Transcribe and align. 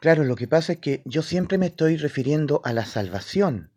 Claro, 0.00 0.22
lo 0.22 0.36
que 0.36 0.46
pasa 0.46 0.74
es 0.74 0.78
que 0.78 1.02
yo 1.04 1.22
siempre 1.22 1.58
me 1.58 1.66
estoy 1.66 1.96
refiriendo 1.96 2.60
a 2.64 2.72
la 2.72 2.84
salvación, 2.84 3.70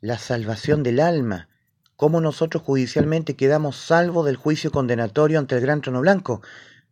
la 0.00 0.18
salvación 0.18 0.82
del 0.82 0.98
alma, 0.98 1.48
cómo 1.94 2.20
nosotros 2.20 2.64
judicialmente 2.64 3.36
quedamos 3.36 3.76
salvos 3.76 4.26
del 4.26 4.34
juicio 4.34 4.72
condenatorio 4.72 5.38
ante 5.38 5.54
el 5.54 5.60
gran 5.60 5.80
trono 5.80 6.00
blanco, 6.00 6.42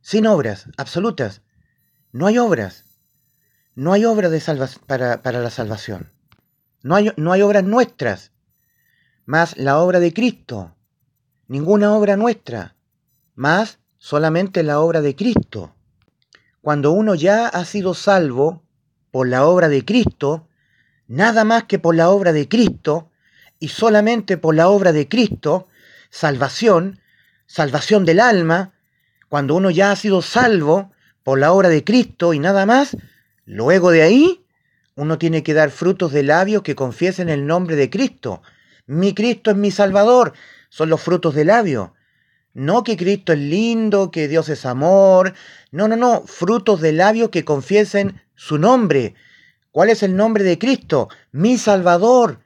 sin 0.01 0.29
obras 0.29 0.67
absolutas. 0.77 1.43
No 2.13 2.27
hay 2.27 2.39
obras. 2.39 2.85
No 3.75 3.93
hay 3.93 4.05
obras 4.05 4.31
de 4.31 4.41
para, 4.87 5.21
para, 5.23 5.41
la 5.41 5.51
salvación. 5.51 6.13
No 6.83 6.95
hay, 6.95 7.11
no 7.17 7.33
hay 7.33 7.43
obras 7.43 7.65
nuestras, 7.65 8.31
más 9.27 9.57
la 9.57 9.79
obra 9.81 9.99
de 9.99 10.13
Cristo. 10.13 10.77
Ninguna 11.49 11.93
obra 11.95 12.17
nuestra, 12.17 12.77
más 13.35 13.81
solamente 13.99 14.63
la 14.63 14.81
obra 14.81 15.01
de 15.01 15.17
Cristo. 15.17 15.75
Cuando 16.61 16.93
uno 16.93 17.15
ya 17.15 17.49
ha 17.49 17.65
sido 17.65 17.95
salvo 17.95 18.63
por 19.11 19.29
la 19.29 19.47
obra 19.47 19.69
de 19.69 19.85
Cristo, 19.85 20.47
nada 21.09 21.45
más 21.45 21.65
que 21.65 21.79
por 21.79 21.95
la 21.95 22.11
obra 22.11 22.33
de 22.33 22.49
Cristo, 22.49 23.11
y 23.59 23.69
solamente 23.69 24.37
por 24.37 24.55
la 24.55 24.69
obra 24.69 24.93
de 24.93 25.09
Cristo, 25.09 25.69
salvación, 26.11 27.01
salvación 27.47 28.05
del 28.05 28.21
alma, 28.21 28.73
cuando 29.29 29.55
uno 29.55 29.71
ya 29.71 29.93
ha 29.93 29.97
sido 29.97 30.23
salvo 30.23 30.93
por 31.23 31.39
la 31.39 31.53
obra 31.53 31.69
de 31.69 31.85
Cristo 31.85 32.35
y 32.35 32.39
nada 32.39 32.67
más, 32.67 32.97
luego 33.45 33.91
de 33.91 34.03
ahí, 34.03 34.45
uno 34.97 35.19
tiene 35.19 35.43
que 35.43 35.55
dar 35.55 35.71
frutos 35.71 36.13
de 36.13 36.23
labios 36.23 36.63
que 36.63 36.75
confiesen 36.75 37.29
el 37.29 37.47
nombre 37.47 37.77
de 37.77 37.89
Cristo. 37.89 38.43
Mi 38.87 39.15
Cristo 39.15 39.51
es 39.51 39.57
mi 39.57 39.71
Salvador, 39.71 40.35
son 40.69 40.91
los 40.91 41.01
frutos 41.01 41.35
de 41.35 41.45
labios. 41.45 41.91
No 42.61 42.85
que 42.85 42.99
Cristo 42.99 43.33
es 43.33 43.39
lindo, 43.39 44.11
que 44.11 44.29
Dios 44.29 44.51
es 44.51 44.67
amor. 44.67 45.33
No, 45.71 45.89
no, 45.89 45.97
no. 45.97 46.25
Frutos 46.27 46.83
de 46.83 46.93
labios 46.93 47.31
que 47.31 47.43
confiesen 47.43 48.21
su 48.35 48.59
nombre. 48.59 49.15
¿Cuál 49.71 49.89
es 49.89 50.03
el 50.03 50.15
nombre 50.15 50.45
de 50.45 50.59
Cristo? 50.59 51.09
Mi 51.33 51.57
Salvador. 51.57 52.41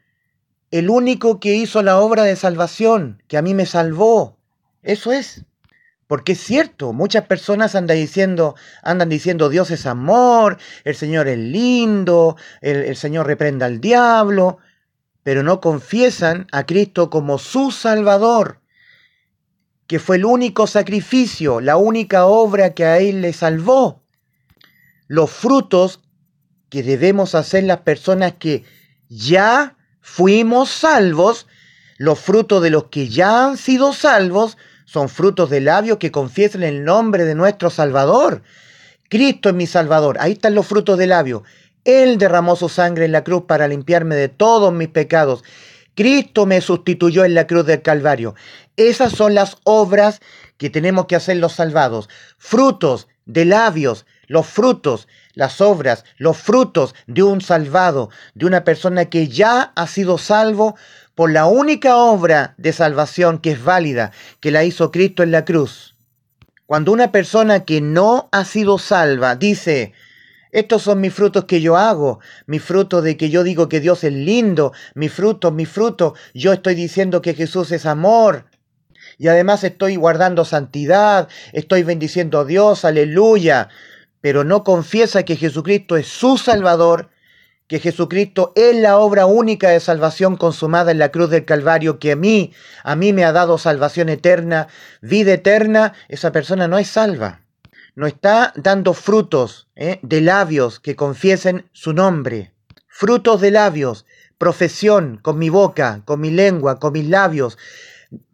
El 0.71 0.89
único 0.89 1.41
que 1.41 1.57
hizo 1.57 1.83
la 1.83 1.99
obra 1.99 2.23
de 2.23 2.37
salvación, 2.37 3.25
que 3.27 3.37
a 3.37 3.43
mí 3.43 3.55
me 3.55 3.67
salvó. 3.67 4.39
Eso 4.85 5.11
es. 5.11 5.47
Porque 6.07 6.33
es 6.33 6.41
cierto, 6.41 6.93
muchas 6.93 7.27
personas 7.27 7.75
andan 7.75 7.97
diciendo, 7.97 8.55
andan 8.85 9.09
diciendo 9.09 9.49
Dios 9.49 9.73
es 9.73 9.85
amor, 9.85 10.59
el 10.85 10.95
Señor 10.95 11.27
es 11.27 11.39
lindo, 11.39 12.37
el, 12.61 12.77
el 12.85 12.95
Señor 12.95 13.27
reprenda 13.27 13.67
al 13.67 13.81
diablo, 13.81 14.59
pero 15.25 15.43
no 15.43 15.61
confiesan 15.61 16.47
a 16.53 16.67
Cristo 16.67 17.11
como 17.11 17.39
su 17.39 17.73
Salvador 17.73 18.61
que 19.87 19.99
fue 19.99 20.17
el 20.17 20.25
único 20.25 20.67
sacrificio, 20.67 21.61
la 21.61 21.77
única 21.77 22.27
obra 22.27 22.75
que 22.75 22.85
a 22.85 22.99
Él 22.99 23.21
le 23.21 23.33
salvó. 23.33 24.03
Los 25.07 25.31
frutos 25.31 26.01
que 26.71 26.83
debemos 26.83 27.35
hacer 27.35 27.65
las 27.65 27.81
personas 27.81 28.35
que 28.39 28.65
ya 29.09 29.77
fuimos 30.01 30.71
salvos, 30.71 31.47
los 31.99 32.19
frutos 32.19 32.63
de 32.63 32.71
los 32.71 32.85
que 32.85 33.09
ya 33.09 33.45
han 33.45 33.57
sido 33.57 33.93
salvos, 33.93 34.57
son 34.87 35.09
frutos 35.09 35.51
de 35.51 35.61
labios 35.61 35.99
que 35.99 36.11
confiesan 36.11 36.63
el 36.63 36.85
nombre 36.85 37.25
de 37.25 37.35
nuestro 37.35 37.71
Salvador. 37.71 38.43
Cristo 39.09 39.49
es 39.49 39.55
mi 39.55 39.67
Salvador. 39.67 40.17
Ahí 40.21 40.33
están 40.33 40.55
los 40.55 40.67
frutos 40.67 40.99
de 40.99 41.07
labios. 41.07 41.43
Él 41.85 42.19
derramó 42.19 42.57
su 42.57 42.69
sangre 42.69 43.05
en 43.05 43.13
la 43.13 43.25
cruz 43.25 43.45
para 43.47 43.69
limpiarme 43.69 44.15
de 44.15 44.29
todos 44.29 44.73
mis 44.73 44.89
pecados. 44.89 45.45
Cristo 45.95 46.47
me 46.47 46.61
sustituyó 46.61 47.25
en 47.25 47.35
la 47.35 47.47
cruz 47.47 47.67
del 47.67 47.83
Calvario. 47.83 48.35
Esas 48.77 49.13
son 49.13 49.35
las 49.35 49.59
obras 49.65 50.21
que 50.57 50.71
tenemos 50.71 51.07
que 51.07 51.17
hacer 51.17 51.37
los 51.37 51.53
salvados. 51.53 52.09
Frutos 52.39 53.09
de 53.27 53.45
labios, 53.45 54.07
los 54.27 54.47
frutos, 54.47 55.09
las 55.35 55.61
obras, 55.61 56.05
los 56.17 56.37
frutos 56.37 56.95
de 57.07 57.23
un 57.23 57.41
salvado, 57.41 58.11
de 58.35 58.47
una 58.47 58.65
persona 58.65 59.07
que 59.07 59.29
ya 59.29 59.73
ha 59.75 59.87
sido 59.87 60.19
salvo 60.19 60.77
por 61.15 61.31
la 61.31 61.47
única 61.47 61.97
obra 61.97 62.55
de 62.57 62.73
salvación 62.73 63.39
que 63.39 63.53
es 63.53 63.63
válida, 63.63 64.13
que 64.41 64.51
la 64.51 64.65
hizo 64.65 64.91
Cristo 64.91 65.23
en 65.23 65.31
la 65.31 65.45
cruz. 65.45 65.97
Cuando 66.67 66.93
una 66.93 67.13
persona 67.13 67.65
que 67.65 67.81
no 67.81 68.29
ha 68.33 68.45
sido 68.45 68.79
salva 68.79 69.37
dice, 69.37 69.93
estos 70.55 70.83
son 70.83 71.01
mis 71.01 71.13
frutos 71.13 71.47
que 71.47 71.61
yo 71.61 71.77
hago, 71.77 72.21
mis 72.47 72.63
frutos 72.63 73.03
de 73.03 73.17
que 73.17 73.29
yo 73.29 73.43
digo 73.43 73.69
que 73.69 73.81
Dios 73.81 74.05
es 74.05 74.13
lindo, 74.13 74.73
mis 74.95 75.13
frutos, 75.13 75.53
mis 75.53 75.69
frutos, 75.69 76.17
yo 76.33 76.53
estoy 76.53 76.77
diciendo 76.77 77.23
que 77.23 77.35
Jesús 77.35 77.73
es 77.73 77.87
amor. 77.87 78.47
Y 79.19 79.27
además 79.27 79.65
estoy 79.65 79.97
guardando 79.97 80.45
santidad, 80.45 81.29
estoy 81.53 81.83
bendiciendo 81.83 82.39
a 82.39 82.45
Dios, 82.45 82.85
aleluya. 82.85 83.69
Pero 84.21 84.45
no 84.45 84.63
confiesa 84.63 85.25
que 85.25 85.35
Jesucristo 85.35 85.97
es 85.97 86.07
su 86.07 86.39
Salvador, 86.39 87.11
que 87.67 87.81
Jesucristo 87.81 88.53
es 88.55 88.77
la 88.77 88.99
obra 88.99 89.27
única 89.27 89.71
de 89.71 89.81
salvación 89.81 90.37
consumada 90.37 90.93
en 90.93 91.01
la 91.01 91.11
cruz 91.11 91.31
del 91.31 91.45
Calvario, 91.45 91.99
que 91.99 92.13
a 92.13 92.17
mí, 92.17 92.53
a 92.85 92.95
mí 92.95 93.13
me 93.13 93.25
ha 93.25 93.33
dado 93.33 93.59
salvación 93.59 94.09
eterna, 94.09 94.69
vida 95.01 95.33
eterna, 95.33 95.95
esa 96.09 96.31
persona 96.31 96.69
no 96.69 96.79
es 96.79 96.87
salva 96.87 97.44
no 97.95 98.07
está 98.07 98.53
dando 98.57 98.93
frutos 98.93 99.69
¿eh? 99.77 100.01
de 100.03 100.21
labios 100.21 100.81
que 100.81 100.97
confiesen 100.97 101.69
su 101.73 101.93
nombre. 101.93 102.53
Frutos 102.89 103.41
de 103.41 103.51
labios, 103.51 104.05
profesión 104.39 105.19
con 105.23 105.39
mi 105.39 105.49
boca, 105.49 106.03
con 106.05 106.21
mi 106.21 106.31
lengua, 106.31 106.79
con 106.79 106.93
mis 106.93 107.09
labios, 107.09 107.57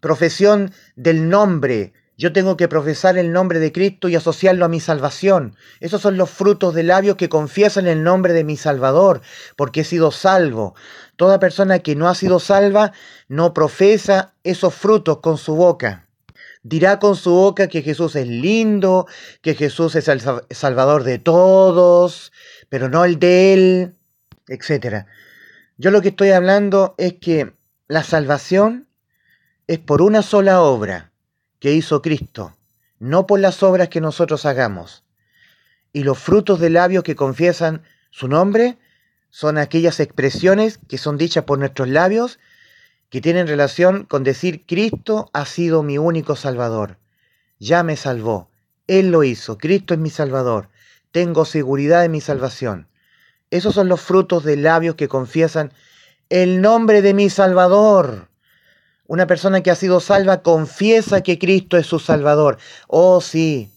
profesión 0.01 0.73
del 0.97 1.29
nombre. 1.29 1.93
Yo 2.17 2.33
tengo 2.35 2.57
que 2.57 2.69
profesar 2.69 3.17
el 3.17 3.33
nombre 3.33 3.59
de 3.61 3.73
Cristo 3.73 4.09
y 4.09 4.17
asociarlo 4.17 4.67
a 4.67 4.69
mi 4.69 4.81
salvación. 4.81 5.57
Esos 5.81 6.03
son 6.03 6.19
los 6.19 6.29
frutos 6.29 6.75
de 6.75 6.83
labios 6.83 7.17
que 7.17 7.31
confiesan 7.31 7.87
el 7.87 8.03
nombre 8.03 8.35
de 8.35 8.45
mi 8.45 8.59
Salvador, 8.59 9.23
porque 9.57 9.81
he 9.81 9.85
sido 9.85 10.11
salvo. 10.11 10.75
Toda 11.17 11.39
persona 11.39 11.79
que 11.79 11.97
no 11.97 12.09
ha 12.09 12.15
sido 12.15 12.39
salva 12.39 12.93
no 13.29 13.55
profesa 13.55 14.35
esos 14.43 14.75
frutos 14.75 15.21
con 15.21 15.39
su 15.39 15.55
boca 15.55 16.10
dirá 16.63 16.99
con 16.99 17.17
su 17.17 17.31
boca 17.31 17.69
que 17.69 17.83
Jesús 17.83 18.17
es 18.17 18.27
lindo, 18.27 19.07
que 19.43 19.55
Jesús 19.55 19.95
es 19.95 20.09
el 20.09 20.21
salvador 20.51 21.05
de 21.05 21.19
todos, 21.19 22.33
pero 22.69 22.89
no 22.89 23.05
el 23.05 23.19
de 23.19 23.55
él, 23.55 23.95
etc. 24.49 25.07
Yo 25.79 25.91
lo 25.91 26.03
que 26.03 26.09
estoy 26.09 26.31
hablando 26.31 26.95
es 26.99 27.15
que 27.15 27.55
la 27.89 28.03
salvación 28.05 28.89
es 29.67 29.79
por 29.79 30.03
una 30.03 30.23
sola 30.23 30.63
obra 30.63 31.13
que 31.59 31.73
hizo 31.73 32.03
Cristo, 32.03 32.57
no 32.99 33.27
por 33.27 33.41
las 33.41 33.63
obras 33.63 33.89
que 33.89 34.01
nosotros 34.01 34.45
hagamos. 34.45 35.05
Y 35.93 36.05
los 36.05 36.19
frutos 36.19 36.61
de 36.61 36.71
labios 36.71 37.03
que 37.03 37.17
confiesan 37.17 37.83
su 38.11 38.29
nombre 38.29 38.79
son 39.31 39.59
aquellas 39.59 40.01
expresiones 40.01 40.79
que 40.89 40.99
son 40.99 41.17
dichas 41.17 41.45
por 41.45 41.59
nuestros 41.59 41.89
labios 41.89 42.39
que 43.11 43.21
tienen 43.21 43.49
relación 43.49 44.05
con 44.05 44.25
decir 44.25 44.65
Cristo 44.67 45.29
ha 45.33 45.45
sido 45.45 45.83
mi 45.83 45.99
único 45.99 46.37
Salvador. 46.37 46.97
Ya 47.59 47.83
me 47.83 47.97
salvó. 47.97 48.49
Él 48.87 49.11
lo 49.11 49.25
hizo. 49.25 49.59
Cristo 49.59 49.95
es 49.95 50.01
mi 50.01 50.11
Salvador. 50.11 50.69
Tengo 51.11 51.45
seguridad 51.45 52.03
de 52.03 52.09
mi 52.09 52.21
salvación. 52.21 52.87
Esos 53.51 53.75
son 53.75 53.89
los 53.89 54.01
frutos 54.01 54.45
de 54.45 54.57
labios 54.57 54.95
que 54.95 55.09
confiesan 55.09 55.73
el 56.29 56.61
nombre 56.61 57.03
de 57.03 57.13
mi 57.13 57.29
Salvador. 57.31 58.29
Una 59.09 59.27
persona 59.27 59.61
que 59.61 59.73
ha 59.73 59.75
sido 59.75 59.99
salva 59.99 60.43
confiesa 60.43 61.23
que 61.23 61.37
Cristo 61.37 61.77
es 61.77 61.87
su 61.87 61.99
Salvador. 61.99 62.59
Oh 62.87 63.21
sí, 63.21 63.73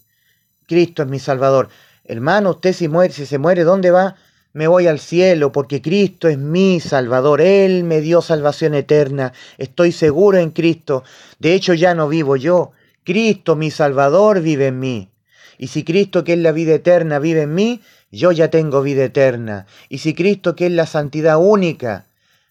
Cristo 0.68 1.02
es 1.02 1.10
mi 1.10 1.18
Salvador. 1.18 1.70
Hermano, 2.04 2.52
usted 2.52 2.74
si 2.74 2.88
muere, 2.88 3.12
si 3.12 3.26
se 3.26 3.40
muere, 3.40 3.64
¿dónde 3.64 3.90
va? 3.90 4.16
Me 4.54 4.68
voy 4.68 4.86
al 4.86 5.00
cielo 5.00 5.52
porque 5.52 5.82
Cristo 5.82 6.28
es 6.28 6.38
mi 6.38 6.80
Salvador. 6.80 7.42
Él 7.42 7.84
me 7.84 8.02
dio 8.02 8.22
salvación 8.22 8.76
eterna. 8.76 9.34
Estoy 9.58 9.92
seguro 9.92 10.38
en 10.38 10.52
Cristo. 10.52 11.04
De 11.40 11.56
hecho, 11.56 11.74
ya 11.74 11.96
no 11.96 12.08
vivo 12.08 12.36
yo. 12.36 12.72
Cristo, 13.04 13.56
mi 13.56 13.72
Salvador, 13.72 14.42
vive 14.42 14.68
en 14.68 14.80
mí. 14.80 15.10
Y 15.58 15.68
si 15.68 15.84
Cristo, 15.84 16.24
que 16.24 16.34
es 16.34 16.40
la 16.40 16.52
vida 16.52 16.76
eterna, 16.76 17.18
vive 17.18 17.42
en 17.42 17.56
mí, 17.56 17.82
yo 18.12 18.32
ya 18.32 18.50
tengo 18.50 18.84
vida 18.84 19.04
eterna. 19.06 19.66
Y 19.90 19.98
si 19.98 20.14
Cristo, 20.14 20.56
que 20.56 20.68
es 20.68 20.72
la 20.72 20.86
santidad 20.86 21.38
única, 21.40 22.06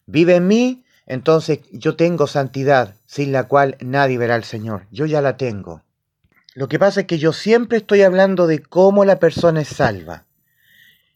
vive 0.07 0.37
en 0.37 0.49
mí, 0.49 0.85
entonces 1.07 1.61
yo 1.71 1.95
tengo 1.95 2.27
santidad, 2.27 2.97
sin 3.07 3.31
la 3.31 3.45
cual 3.45 3.77
nadie 3.81 4.19
verá 4.19 4.35
al 4.35 4.45
Señor. 4.45 4.87
Yo 4.91 5.07
ya 5.07 5.23
la 5.23 5.37
tengo. 5.37 5.83
Lo 6.55 6.69
que 6.69 6.81
pasa 6.81 7.03
es 7.03 7.07
que 7.07 7.19
yo 7.19 7.33
siempre 7.33 7.79
estoy 7.79 8.03
hablando 8.03 8.49
de 8.49 8.59
cómo 8.61 9.05
la 9.05 9.21
persona 9.21 9.61
es 9.61 9.69
salva 9.69 10.25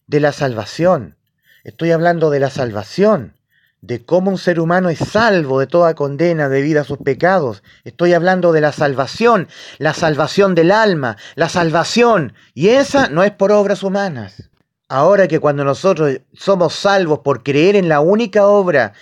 de 0.06 0.20
la 0.20 0.32
salvación. 0.32 1.17
Estoy 1.64 1.91
hablando 1.91 2.31
de 2.31 2.41
la 2.41 2.50
salvación, 2.50 3.35
de 3.81 4.05
cómo 4.05 4.31
un 4.31 4.38
ser 4.38 4.61
humano 4.61 4.88
es 4.88 4.99
salvo 4.99 5.61
de 5.61 5.67
toda 5.67 5.94
condena 5.94 6.49
debido 6.49 6.81
a 6.81 6.85
sus 6.85 6.99
pecados. 6.99 7.62
Estoy 7.85 8.14
hablando 8.14 8.53
de 8.53 8.61
la 8.61 8.73
salvación, 8.73 9.49
la 9.79 9.94
salvación 9.94 10.55
del 10.55 10.70
alma, 10.70 11.17
la 11.35 11.49
salvación. 11.49 12.35
Y 12.55 12.69
esa 12.69 13.08
no 13.08 13.23
es 13.23 13.32
por 13.32 13.53
obras 13.53 13.82
humanas. 13.82 14.50
Ahora 14.88 15.26
que 15.26 15.41
cuando 15.41 15.64
nosotros 15.64 16.20
somos 16.32 16.75
salvos 16.75 17.20
por 17.20 17.43
creer 17.43 17.75
en 17.75 17.88
la 17.88 18.00
única 18.00 18.47
obra 18.47 18.93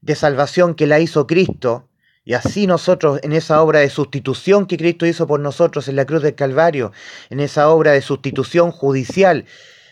de 0.00 0.14
salvación 0.14 0.74
que 0.74 0.86
la 0.86 1.00
hizo 1.00 1.26
Cristo, 1.26 1.88
y 2.24 2.34
así 2.34 2.66
nosotros 2.66 3.20
en 3.22 3.32
esa 3.32 3.60
obra 3.60 3.80
de 3.80 3.90
sustitución 3.90 4.66
que 4.66 4.78
Cristo 4.78 5.04
hizo 5.04 5.26
por 5.26 5.40
nosotros 5.40 5.88
en 5.88 5.96
la 5.96 6.06
cruz 6.06 6.22
del 6.22 6.34
Calvario, 6.34 6.92
en 7.28 7.40
esa 7.40 7.68
obra 7.68 7.92
de 7.92 8.00
sustitución 8.00 8.70
judicial, 8.70 9.44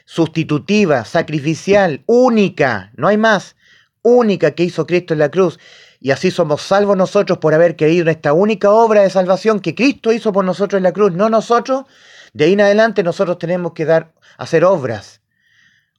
sustitutiva, 0.04 1.04
sacrificial, 1.04 2.02
única, 2.06 2.92
no 2.96 3.08
hay 3.08 3.16
más, 3.16 3.56
única 4.02 4.52
que 4.52 4.64
hizo 4.64 4.86
Cristo 4.86 5.14
en 5.14 5.20
la 5.20 5.30
cruz. 5.30 5.58
Y 6.00 6.10
así 6.10 6.30
somos 6.30 6.62
salvos 6.62 6.96
nosotros 6.96 7.38
por 7.38 7.54
haber 7.54 7.76
creído 7.76 8.02
en 8.02 8.08
esta 8.08 8.32
única 8.32 8.70
obra 8.70 9.02
de 9.02 9.10
salvación 9.10 9.60
que 9.60 9.74
Cristo 9.74 10.12
hizo 10.12 10.32
por 10.32 10.44
nosotros 10.44 10.78
en 10.78 10.82
la 10.82 10.92
cruz, 10.92 11.12
no 11.12 11.28
nosotros. 11.28 11.84
De 12.32 12.44
ahí 12.44 12.54
en 12.54 12.60
adelante 12.60 13.02
nosotros 13.02 13.38
tenemos 13.38 13.72
que 13.72 13.84
dar, 13.84 14.12
hacer 14.36 14.64
obras, 14.64 15.20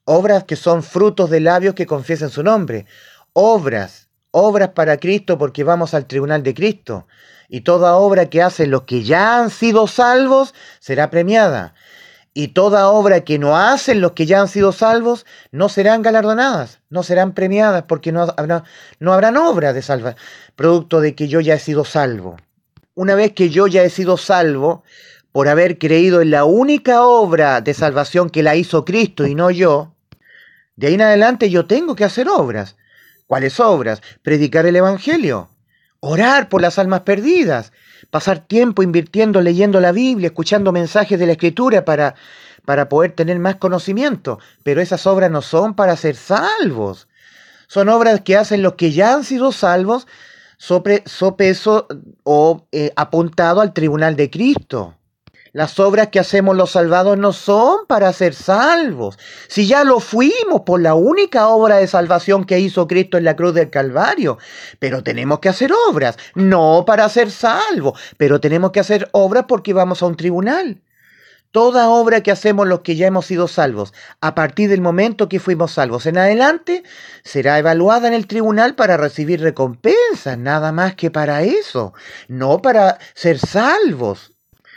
obras 0.03 0.44
que 0.44 0.55
son 0.55 0.83
frutos 0.83 1.29
de 1.29 1.39
labios 1.39 1.75
que 1.75 1.85
confiesen 1.85 2.29
su 2.29 2.44
nombre, 2.44 2.85
obras, 3.31 4.09
obras 4.31 4.69
para 4.69 4.97
Cristo 4.97 5.38
porque 5.38 5.63
vamos 5.63 5.94
al 5.94 6.05
tribunal 6.05 6.44
de 6.44 6.53
Cristo. 6.53 7.07
Y 7.47 7.61
toda 7.61 7.95
obra 7.95 8.29
que 8.29 8.41
hacen 8.41 8.71
los 8.71 8.83
que 8.83 9.03
ya 9.03 9.38
han 9.38 9.51
sido 9.51 9.88
salvos 9.88 10.53
será 10.79 11.09
premiada 11.09 11.75
y 12.33 12.50
toda 12.50 12.89
obra 12.89 13.21
que 13.21 13.38
no 13.38 13.57
hacen 13.57 14.01
los 14.01 14.13
que 14.13 14.25
ya 14.25 14.41
han 14.41 14.47
sido 14.47 14.71
salvos 14.71 15.25
no 15.51 15.69
serán 15.69 16.01
galardonadas, 16.01 16.80
no 16.89 17.03
serán 17.03 17.33
premiadas, 17.33 17.83
porque 17.88 18.12
no, 18.12 18.24
habrá, 18.38 18.63
habrán 19.06 19.38
obras 19.38 19.75
de 19.75 19.81
salva, 19.81 20.15
producto 20.56 21.00
de 21.00 21.15
que 21.15 21.27
yo 21.27 21.41
ya 21.41 21.56
he 21.56 21.59
sido 21.59 21.85
salvo. 21.85 22.38
Una 22.95 23.15
vez 23.15 23.33
que 23.33 23.50
yo 23.50 23.68
ya 23.68 23.83
he 23.83 23.89
sido 23.89 24.18
salvo, 24.18 24.83
por 25.31 25.47
haber 25.47 25.80
creído 25.80 26.21
en 26.21 26.30
la 26.30 26.45
única 26.45 27.03
obra 27.03 27.59
de 27.62 27.74
salvación 27.74 28.30
que 28.30 28.44
la 28.44 28.56
hizo 28.56 28.86
Cristo 28.86 29.25
y 29.25 29.33
no 29.33 29.50
yo, 29.50 29.95
de 30.75 30.88
ahí 30.88 30.94
en 30.94 31.01
adelante 31.01 31.50
yo 31.50 31.65
tengo 31.65 31.95
que 31.95 32.03
hacer 32.03 32.27
obras. 32.29 32.75
¿Cuáles 33.25 33.59
obras? 33.59 34.01
Predicar 34.21 34.65
el 34.65 34.75
Evangelio, 34.75 35.50
orar 36.00 36.50
por 36.50 36.62
las 36.62 36.77
almas 36.77 37.01
perdidas, 37.01 37.71
pasar 38.09 38.39
tiempo 38.39 38.83
invirtiendo, 38.83 39.41
leyendo 39.41 39.79
la 39.79 39.91
Biblia, 39.91 40.27
escuchando 40.27 40.71
mensajes 40.71 41.19
de 41.19 41.25
la 41.25 41.33
Escritura 41.33 41.85
para, 41.85 42.15
para 42.65 42.89
poder 42.89 43.11
tener 43.11 43.39
más 43.39 43.55
conocimiento. 43.55 44.39
Pero 44.63 44.81
esas 44.81 45.05
obras 45.07 45.31
no 45.31 45.41
son 45.41 45.75
para 45.75 45.95
ser 45.95 46.15
salvos. 46.15 47.07
Son 47.67 47.89
obras 47.89 48.21
que 48.21 48.38
hacen 48.38 48.61
los 48.61 48.73
que 48.73 48.91
ya 48.91 49.13
han 49.13 49.23
sido 49.23 49.51
salvos 49.51 50.07
sobre, 50.57 51.03
sopeso 51.05 51.88
o 52.23 52.67
eh, 52.71 52.91
apuntado 52.95 53.61
al 53.61 53.73
tribunal 53.73 54.15
de 54.15 54.29
Cristo. 54.29 54.95
Las 55.53 55.79
obras 55.79 56.07
que 56.07 56.19
hacemos 56.19 56.57
los 56.57 56.71
salvados 56.71 57.15
no 57.15 57.31
son 57.31 57.85
para 57.85 58.11
ser 58.11 58.33
salvos. 58.33 59.19
Si 59.47 59.67
ya 59.67 59.83
lo 59.83 60.00
fuimos 60.00 60.61
por 60.65 60.81
la 60.81 60.95
única 60.95 61.47
obra 61.47 61.77
de 61.77 61.85
salvación 61.85 62.45
que 62.45 62.59
hizo 62.59 62.88
Cristo 62.88 63.19
en 63.19 63.23
la 63.23 63.35
cruz 63.35 63.53
del 63.53 63.69
Calvario. 63.69 64.39
Pero 64.79 65.03
tenemos 65.03 65.38
que 65.41 65.50
hacer 65.50 65.71
obras, 65.89 66.17
no 66.33 66.85
para 66.88 67.07
ser 67.07 67.29
salvos, 67.29 68.00
pero 68.17 68.41
tenemos 68.41 68.71
que 68.71 68.79
hacer 68.79 69.09
obras 69.11 69.45
porque 69.47 69.73
vamos 69.73 70.01
a 70.01 70.07
un 70.07 70.17
tribunal. 70.17 70.81
Toda 71.51 71.88
obra 71.88 72.21
que 72.21 72.31
hacemos 72.31 72.67
los 72.67 72.79
que 72.79 72.95
ya 72.95 73.05
hemos 73.05 73.27
sido 73.27 73.47
salvos, 73.47 73.94
a 74.21 74.33
partir 74.33 74.71
del 74.71 74.81
momento 74.81 75.29
que 75.29 75.39
fuimos 75.39 75.73
salvos 75.73 76.07
en 76.07 76.17
adelante, 76.17 76.81
será 77.23 77.59
evaluada 77.59 78.07
en 78.07 78.15
el 78.15 78.25
tribunal 78.25 78.73
para 78.73 78.97
recibir 78.97 79.39
recompensas, 79.39 80.35
nada 80.35 80.71
más 80.71 80.95
que 80.95 81.11
para 81.11 81.44
eso, 81.44 81.94
no 82.27 82.59
para 82.59 82.97
ser 83.13 83.38
salvos. 83.38 84.32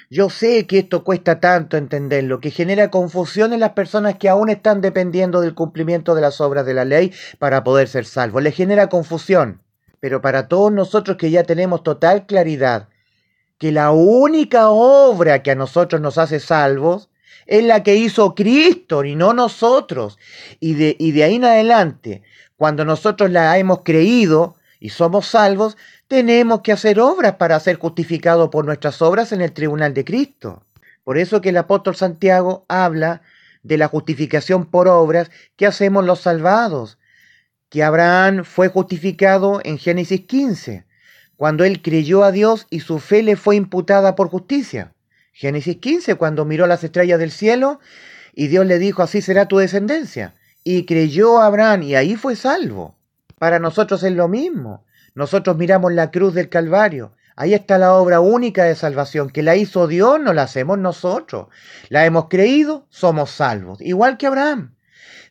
Yo 0.08 0.30
sé 0.30 0.66
que 0.66 0.78
esto 0.78 1.02
cuesta 1.02 1.40
tanto 1.40 1.76
entenderlo, 1.76 2.40
que 2.40 2.52
genera 2.52 2.90
confusión 2.90 3.52
en 3.52 3.60
las 3.60 3.72
personas 3.72 4.16
que 4.16 4.28
aún 4.28 4.50
están 4.50 4.80
dependiendo 4.80 5.40
del 5.40 5.54
cumplimiento 5.54 6.14
de 6.14 6.20
las 6.20 6.40
obras 6.40 6.64
de 6.64 6.74
la 6.74 6.84
ley 6.84 7.12
para 7.38 7.64
poder 7.64 7.88
ser 7.88 8.04
salvos. 8.04 8.42
Le 8.42 8.52
genera 8.52 8.88
confusión. 8.88 9.62
Pero 9.98 10.20
para 10.20 10.46
todos 10.46 10.70
nosotros 10.70 11.16
que 11.16 11.30
ya 11.30 11.42
tenemos 11.42 11.82
total 11.82 12.26
claridad 12.26 12.88
que 13.58 13.72
la 13.72 13.90
única 13.90 14.68
obra 14.68 15.42
que 15.42 15.52
a 15.52 15.54
nosotros 15.54 16.00
nos 16.00 16.18
hace 16.18 16.40
salvos 16.40 17.08
es 17.46 17.64
la 17.64 17.82
que 17.82 17.96
hizo 17.96 18.34
Cristo 18.34 19.04
y 19.04 19.16
no 19.16 19.32
nosotros. 19.32 20.18
Y 20.60 20.74
de, 20.74 20.96
y 20.98 21.12
de 21.12 21.24
ahí 21.24 21.36
en 21.36 21.44
adelante, 21.44 22.22
cuando 22.56 22.84
nosotros 22.84 23.30
la 23.30 23.56
hemos 23.58 23.82
creído 23.82 24.55
y 24.80 24.90
somos 24.90 25.26
salvos, 25.26 25.76
tenemos 26.08 26.60
que 26.60 26.72
hacer 26.72 27.00
obras 27.00 27.36
para 27.36 27.58
ser 27.60 27.76
justificados 27.76 28.48
por 28.50 28.64
nuestras 28.64 29.00
obras 29.02 29.32
en 29.32 29.40
el 29.40 29.52
tribunal 29.52 29.94
de 29.94 30.04
Cristo. 30.04 30.64
Por 31.04 31.18
eso 31.18 31.40
que 31.40 31.50
el 31.50 31.56
apóstol 31.56 31.96
Santiago 31.96 32.64
habla 32.68 33.22
de 33.62 33.78
la 33.78 33.88
justificación 33.88 34.66
por 34.66 34.88
obras 34.88 35.30
que 35.56 35.66
hacemos 35.66 36.04
los 36.04 36.20
salvados, 36.20 36.98
que 37.68 37.82
Abraham 37.82 38.44
fue 38.44 38.68
justificado 38.68 39.60
en 39.64 39.78
Génesis 39.78 40.22
15, 40.22 40.84
cuando 41.36 41.64
él 41.64 41.82
creyó 41.82 42.22
a 42.24 42.32
Dios 42.32 42.66
y 42.70 42.80
su 42.80 42.98
fe 42.98 43.22
le 43.22 43.36
fue 43.36 43.56
imputada 43.56 44.14
por 44.14 44.28
justicia. 44.28 44.92
Génesis 45.32 45.76
15, 45.76 46.14
cuando 46.14 46.44
miró 46.44 46.66
las 46.66 46.82
estrellas 46.82 47.18
del 47.18 47.30
cielo 47.30 47.78
y 48.34 48.46
Dios 48.48 48.66
le 48.66 48.78
dijo, 48.78 49.02
así 49.02 49.20
será 49.20 49.46
tu 49.46 49.58
descendencia. 49.58 50.34
Y 50.64 50.86
creyó 50.86 51.40
Abraham 51.40 51.82
y 51.82 51.94
ahí 51.94 52.16
fue 52.16 52.36
salvo. 52.36 52.96
Para 53.38 53.58
nosotros 53.58 54.02
es 54.02 54.12
lo 54.12 54.28
mismo. 54.28 54.84
Nosotros 55.14 55.56
miramos 55.56 55.92
la 55.92 56.10
cruz 56.10 56.32
del 56.34 56.48
Calvario. 56.48 57.12
Ahí 57.36 57.52
está 57.52 57.76
la 57.76 57.92
obra 57.92 58.20
única 58.20 58.64
de 58.64 58.74
salvación, 58.74 59.28
que 59.28 59.42
la 59.42 59.56
hizo 59.56 59.86
Dios, 59.86 60.18
no 60.18 60.32
la 60.32 60.44
hacemos 60.44 60.78
nosotros. 60.78 61.48
La 61.90 62.06
hemos 62.06 62.28
creído, 62.28 62.86
somos 62.88 63.30
salvos, 63.30 63.80
igual 63.82 64.16
que 64.16 64.26
Abraham. 64.26 64.74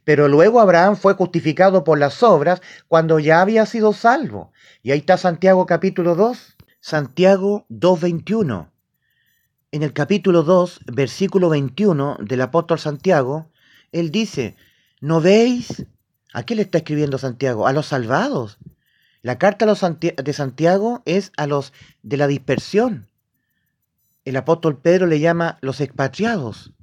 Pero 0.03 0.27
luego 0.27 0.59
Abraham 0.59 0.97
fue 0.97 1.15
justificado 1.15 1.83
por 1.83 1.97
las 1.97 2.21
obras 2.21 2.61
cuando 2.87 3.17
ya 3.17 3.41
había 3.41 3.65
sido 3.65 3.91
salvo. 3.91 4.51
Y 4.83 4.91
ahí 4.91 4.99
está 4.99 5.17
Santiago 5.17 5.65
capítulo 5.65 6.13
2. 6.13 6.57
Santiago 6.79 7.65
2.21. 7.71 8.69
En 9.71 9.81
el 9.81 9.93
capítulo 9.93 10.43
2, 10.43 10.81
versículo 10.93 11.49
21 11.49 12.17
del 12.21 12.41
apóstol 12.41 12.77
Santiago, 12.77 13.49
él 13.91 14.11
dice, 14.11 14.55
¿no 15.01 15.21
veis? 15.21 15.87
¿A 16.35 16.43
qué 16.43 16.53
le 16.53 16.63
está 16.63 16.79
escribiendo 16.79 17.17
Santiago? 17.17 17.65
A 17.65 17.71
los 17.71 17.85
salvados. 17.85 18.57
La 19.21 19.37
carta 19.37 19.65
de 19.65 20.33
Santiago 20.33 21.01
es 21.05 21.31
a 21.37 21.47
los 21.47 21.71
de 22.03 22.17
la 22.17 22.27
dispersión. 22.27 23.07
El 24.25 24.35
apóstol 24.35 24.77
Pedro 24.77 25.07
le 25.07 25.21
llama 25.21 25.57
los 25.61 25.79
expatriados. 25.79 26.73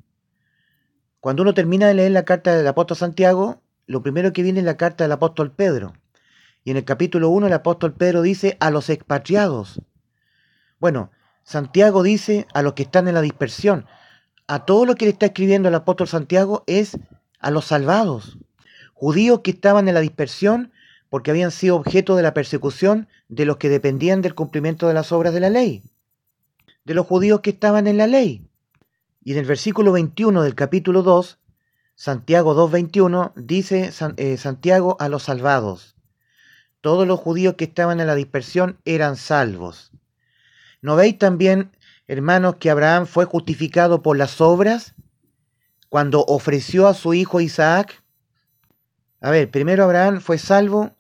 Cuando 1.21 1.43
uno 1.43 1.53
termina 1.53 1.87
de 1.87 1.93
leer 1.93 2.13
la 2.13 2.25
carta 2.25 2.57
del 2.57 2.67
apóstol 2.67 2.97
Santiago, 2.97 3.61
lo 3.87 4.03
primero 4.03 4.33
que 4.33 4.43
viene 4.43 4.61
es 4.61 4.65
la 4.65 4.79
carta 4.79 5.05
del 5.05 5.13
apóstol 5.13 5.53
Pedro. 5.53 5.93
Y 6.65 6.71
en 6.71 6.79
el 6.79 6.87
capítulo 6.87 7.29
1 7.29 7.49
el 7.49 7.53
apóstol 7.53 7.93
Pedro 7.93 8.23
dice 8.23 8.57
a 8.59 8.71
los 8.71 8.89
expatriados. 8.89 9.83
Bueno, 10.79 11.11
Santiago 11.43 12.03
dice 12.03 12.47
a 12.55 12.63
los 12.63 12.73
que 12.73 12.85
están 12.85 13.07
en 13.07 13.13
la 13.13 13.21
dispersión. 13.21 13.85
A 14.47 14.65
todo 14.65 14.87
lo 14.87 14.95
que 14.95 15.05
le 15.05 15.11
está 15.11 15.27
escribiendo 15.27 15.69
el 15.69 15.75
apóstol 15.75 16.09
Santiago 16.09 16.65
es 16.67 16.97
a 17.39 17.51
los 17.51 17.67
salvados. 17.67 18.39
Judíos 19.03 19.41
que 19.41 19.51
estaban 19.51 19.89
en 19.89 19.95
la 19.95 20.01
dispersión 20.01 20.71
porque 21.09 21.33
habían 21.33 21.51
sido 21.51 21.75
objeto 21.75 22.15
de 22.15 22.23
la 22.23 22.35
persecución 22.35 23.09
de 23.29 23.47
los 23.47 23.57
que 23.57 23.69
dependían 23.69 24.23
del 24.23 24.37
cumplimiento 24.37 24.87
de 24.87 24.95
las 24.95 25.11
obras 25.11 25.35
de 25.35 25.41
la 25.41 25.51
ley, 25.51 25.83
de 26.85 26.95
los 26.95 27.05
judíos 27.05 27.41
que 27.41 27.51
estaban 27.51 27.89
en 27.89 27.97
la 27.97 28.07
ley. 28.07 28.47
Y 29.25 29.33
en 29.33 29.39
el 29.39 29.45
versículo 29.45 29.91
21 29.91 30.45
del 30.45 30.55
capítulo 30.55 31.03
2, 31.03 31.41
Santiago 31.97 32.55
2.21, 32.55 33.33
dice 33.35 33.91
eh, 34.19 34.37
Santiago 34.37 34.97
a 35.01 35.09
los 35.09 35.25
salvados. 35.25 35.97
Todos 36.81 37.05
los 37.05 37.19
judíos 37.19 37.55
que 37.55 37.65
estaban 37.65 37.99
en 37.99 38.07
la 38.07 38.15
dispersión 38.15 38.79
eran 38.85 39.17
salvos. 39.17 39.91
¿No 40.81 40.95
veis 40.95 41.19
también, 41.19 41.73
hermanos, 42.07 42.55
que 42.61 42.71
Abraham 42.71 43.07
fue 43.07 43.25
justificado 43.25 44.01
por 44.01 44.17
las 44.17 44.41
obras 44.41 44.95
cuando 45.89 46.25
ofreció 46.25 46.87
a 46.87 46.95
su 46.95 47.15
hijo 47.15 47.41
Isaac? 47.41 48.02
A 49.23 49.31
ver, 49.31 49.51
primero 49.51 49.85
Abraham 49.85 50.21
fue 50.21 50.37
salvo 50.37 50.91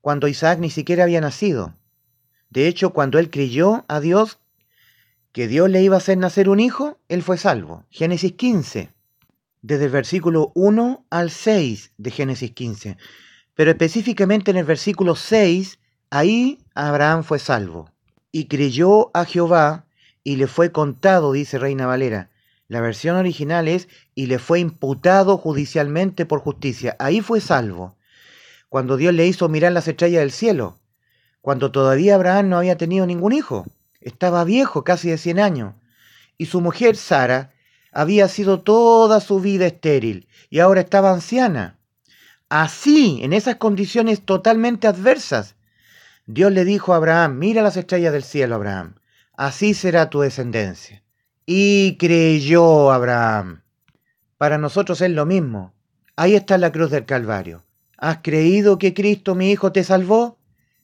cuando 0.00 0.26
Isaac 0.26 0.58
ni 0.58 0.70
siquiera 0.70 1.04
había 1.04 1.20
nacido. 1.20 1.74
De 2.48 2.66
hecho, 2.66 2.94
cuando 2.94 3.18
él 3.18 3.30
creyó 3.30 3.84
a 3.88 4.00
Dios 4.00 4.38
que 5.32 5.48
Dios 5.48 5.68
le 5.68 5.82
iba 5.82 5.94
a 5.94 5.98
hacer 5.98 6.16
nacer 6.16 6.48
un 6.48 6.60
hijo, 6.60 6.98
él 7.08 7.22
fue 7.22 7.36
salvo. 7.36 7.84
Génesis 7.90 8.32
15, 8.32 8.90
desde 9.60 9.84
el 9.84 9.90
versículo 9.90 10.50
1 10.54 11.04
al 11.10 11.30
6 11.30 11.92
de 11.98 12.10
Génesis 12.10 12.52
15. 12.52 12.96
Pero 13.54 13.70
específicamente 13.70 14.50
en 14.50 14.56
el 14.56 14.64
versículo 14.64 15.14
6, 15.14 15.78
ahí 16.08 16.60
Abraham 16.74 17.22
fue 17.22 17.38
salvo. 17.38 17.90
Y 18.32 18.46
creyó 18.46 19.10
a 19.14 19.26
Jehová 19.26 19.84
y 20.24 20.36
le 20.36 20.46
fue 20.46 20.72
contado, 20.72 21.32
dice 21.32 21.58
Reina 21.58 21.86
Valera. 21.86 22.30
La 22.68 22.82
versión 22.82 23.16
original 23.16 23.66
es 23.66 23.88
y 24.14 24.26
le 24.26 24.38
fue 24.38 24.60
imputado 24.60 25.38
judicialmente 25.38 26.26
por 26.26 26.40
justicia. 26.40 26.94
Ahí 26.98 27.22
fue 27.22 27.40
salvo 27.40 27.96
cuando 28.68 28.98
Dios 28.98 29.14
le 29.14 29.26
hizo 29.26 29.48
mirar 29.48 29.72
las 29.72 29.88
estrellas 29.88 30.20
del 30.20 30.32
cielo, 30.32 30.78
cuando 31.40 31.72
todavía 31.72 32.14
Abraham 32.14 32.50
no 32.50 32.58
había 32.58 32.76
tenido 32.76 33.06
ningún 33.06 33.32
hijo, 33.32 33.66
estaba 34.00 34.44
viejo, 34.44 34.84
casi 34.84 35.08
de 35.08 35.16
100 35.16 35.40
años, 35.40 35.74
y 36.36 36.46
su 36.46 36.60
mujer 36.60 36.96
Sara 36.96 37.52
había 37.92 38.28
sido 38.28 38.60
toda 38.60 39.20
su 39.20 39.40
vida 39.40 39.66
estéril 39.66 40.28
y 40.50 40.58
ahora 40.58 40.82
estaba 40.82 41.10
anciana. 41.10 41.78
Así, 42.50 43.20
en 43.22 43.32
esas 43.32 43.56
condiciones 43.56 44.22
totalmente 44.22 44.86
adversas, 44.86 45.56
Dios 46.26 46.52
le 46.52 46.66
dijo 46.66 46.92
a 46.92 46.96
Abraham, 46.96 47.38
mira 47.38 47.62
las 47.62 47.78
estrellas 47.78 48.12
del 48.12 48.22
cielo, 48.22 48.54
Abraham, 48.54 48.96
así 49.34 49.72
será 49.72 50.10
tu 50.10 50.20
descendencia. 50.20 51.02
Y 51.50 51.96
creyó 51.96 52.92
Abraham. 52.92 53.62
Para 54.36 54.58
nosotros 54.58 55.00
es 55.00 55.10
lo 55.10 55.24
mismo. 55.24 55.72
Ahí 56.14 56.34
está 56.34 56.58
la 56.58 56.70
cruz 56.72 56.90
del 56.90 57.06
Calvario. 57.06 57.64
¿Has 57.96 58.18
creído 58.18 58.76
que 58.78 58.92
Cristo, 58.92 59.34
mi 59.34 59.50
Hijo, 59.50 59.72
te 59.72 59.82
salvó? 59.82 60.38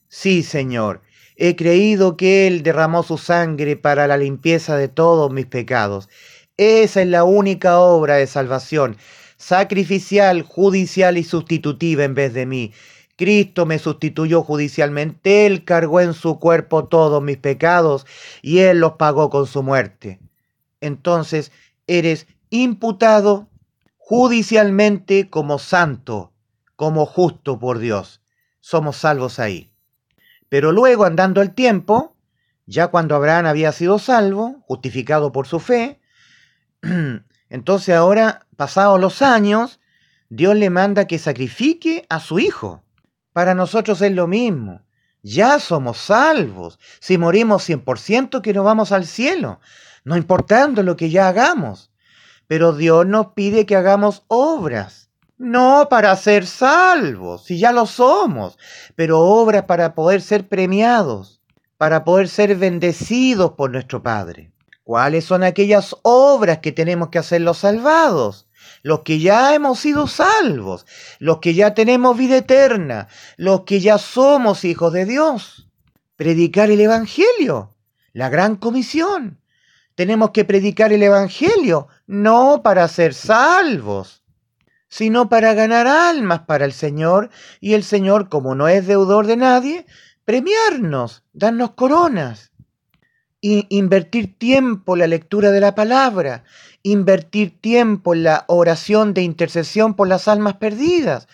Sí, 0.07 0.41
Señor. 0.41 1.03
He 1.35 1.55
creído 1.55 2.17
que 2.17 2.47
Él 2.47 2.63
derramó 2.63 3.03
su 3.03 3.19
sangre 3.19 3.75
para 3.75 4.07
la 4.07 4.17
limpieza 4.17 4.75
de 4.75 4.87
todos 4.87 5.31
mis 5.31 5.45
pecados. 5.45 6.09
Esa 6.57 7.03
es 7.03 7.09
la 7.09 7.25
única 7.25 7.77
obra 7.79 8.15
de 8.15 8.25
salvación, 8.25 8.97
sacrificial, 9.37 10.41
judicial 10.41 11.19
y 11.19 11.23
sustitutiva 11.23 12.05
en 12.05 12.15
vez 12.15 12.33
de 12.33 12.47
mí. 12.47 12.73
Cristo 13.17 13.67
me 13.67 13.77
sustituyó 13.77 14.41
judicialmente, 14.41 15.45
Él 15.45 15.63
cargó 15.63 16.01
en 16.01 16.15
su 16.15 16.39
cuerpo 16.39 16.85
todos 16.85 17.21
mis 17.21 17.37
pecados 17.37 18.07
y 18.41 18.61
Él 18.61 18.79
los 18.79 18.93
pagó 18.93 19.29
con 19.29 19.45
su 19.45 19.61
muerte. 19.61 20.24
Entonces 20.81 21.51
eres 21.87 22.27
imputado 22.49 23.49
judicialmente 23.97 25.29
como 25.29 25.59
santo, 25.59 26.31
como 26.75 27.05
justo 27.05 27.59
por 27.59 27.79
Dios. 27.79 28.21
Somos 28.59 28.97
salvos 28.97 29.39
ahí. 29.39 29.71
Pero 30.49 30.71
luego, 30.71 31.05
andando 31.05 31.41
el 31.41 31.53
tiempo, 31.53 32.15
ya 32.65 32.87
cuando 32.87 33.15
Abraham 33.15 33.47
había 33.47 33.71
sido 33.71 33.99
salvo, 33.99 34.63
justificado 34.67 35.31
por 35.31 35.47
su 35.47 35.59
fe, 35.59 35.99
entonces 37.49 37.95
ahora, 37.95 38.45
pasados 38.55 38.99
los 38.99 39.21
años, 39.21 39.79
Dios 40.29 40.55
le 40.55 40.69
manda 40.69 41.07
que 41.07 41.19
sacrifique 41.19 42.05
a 42.09 42.19
su 42.19 42.39
hijo. 42.39 42.83
Para 43.33 43.53
nosotros 43.53 44.01
es 44.01 44.11
lo 44.11 44.27
mismo. 44.27 44.81
Ya 45.21 45.59
somos 45.59 45.97
salvos. 45.97 46.79
Si 46.99 47.17
morimos 47.17 47.67
100% 47.67 48.41
que 48.41 48.53
no 48.53 48.63
vamos 48.63 48.91
al 48.91 49.05
cielo, 49.05 49.59
no 50.05 50.15
importando 50.15 50.81
lo 50.83 50.95
que 50.95 51.09
ya 51.09 51.27
hagamos. 51.27 51.91
Pero 52.47 52.73
Dios 52.73 53.05
nos 53.05 53.33
pide 53.33 53.65
que 53.65 53.75
hagamos 53.75 54.23
obras. 54.27 55.09
No 55.37 55.87
para 55.89 56.15
ser 56.15 56.45
salvos, 56.45 57.43
si 57.43 57.59
ya 57.59 57.73
lo 57.73 57.85
somos, 57.85 58.57
pero 58.95 59.19
obras 59.19 59.65
para 59.65 59.93
poder 59.93 60.21
ser 60.21 60.47
premiados, 60.47 61.41
para 61.77 62.05
poder 62.05 62.29
ser 62.29 62.55
bendecidos 62.55 63.51
por 63.53 63.71
nuestro 63.71 64.01
Padre. 64.01 64.53
¿Cuáles 64.85 65.25
son 65.25 65.43
aquellas 65.43 65.93
obras 66.03 66.59
que 66.59 66.71
tenemos 66.71 67.09
que 67.09 67.19
hacer 67.19 67.41
los 67.41 67.57
salvados? 67.57 68.47
los 68.85 68.99
que 68.99 69.19
ya 69.19 69.55
hemos 69.55 69.79
sido 69.79 70.07
salvos, 70.07 70.85
los 71.19 71.39
que 71.39 71.55
ya 71.55 71.73
tenemos 71.73 72.15
vida 72.17 72.37
eterna, 72.37 73.07
los 73.35 73.61
que 73.61 73.79
ya 73.79 73.97
somos 73.97 74.63
hijos 74.63 74.93
de 74.93 75.05
Dios. 75.05 75.67
Predicar 76.15 76.69
el 76.69 76.79
Evangelio, 76.81 77.75
la 78.13 78.29
gran 78.29 78.55
comisión. 78.55 79.39
Tenemos 79.95 80.31
que 80.31 80.43
predicar 80.43 80.91
el 80.91 81.03
Evangelio, 81.03 81.87
no 82.05 82.61
para 82.63 82.87
ser 82.89 83.13
salvos, 83.13 84.23
sino 84.89 85.29
para 85.29 85.53
ganar 85.53 85.87
almas 85.87 86.41
para 86.41 86.65
el 86.65 86.73
Señor, 86.73 87.29
y 87.61 87.73
el 87.73 87.83
Señor, 87.83 88.27
como 88.27 88.55
no 88.55 88.67
es 88.67 88.87
deudor 88.87 89.25
de 89.25 89.37
nadie, 89.37 89.85
premiarnos, 90.25 91.23
darnos 91.33 91.71
coronas. 91.71 92.51
Y 93.39 93.67
invertir 93.69 94.37
tiempo 94.37 94.95
en 94.95 94.99
la 94.99 95.07
lectura 95.07 95.51
de 95.51 95.61
la 95.61 95.75
palabra, 95.75 96.43
invertir 96.81 97.61
tiempo 97.61 98.13
en 98.13 98.23
la 98.23 98.43
oración 98.47 99.13
de 99.13 99.21
intercesión 99.21 99.93
por 99.93 100.07
las 100.07 100.27
almas 100.27 100.55
perdidas. 100.55 101.27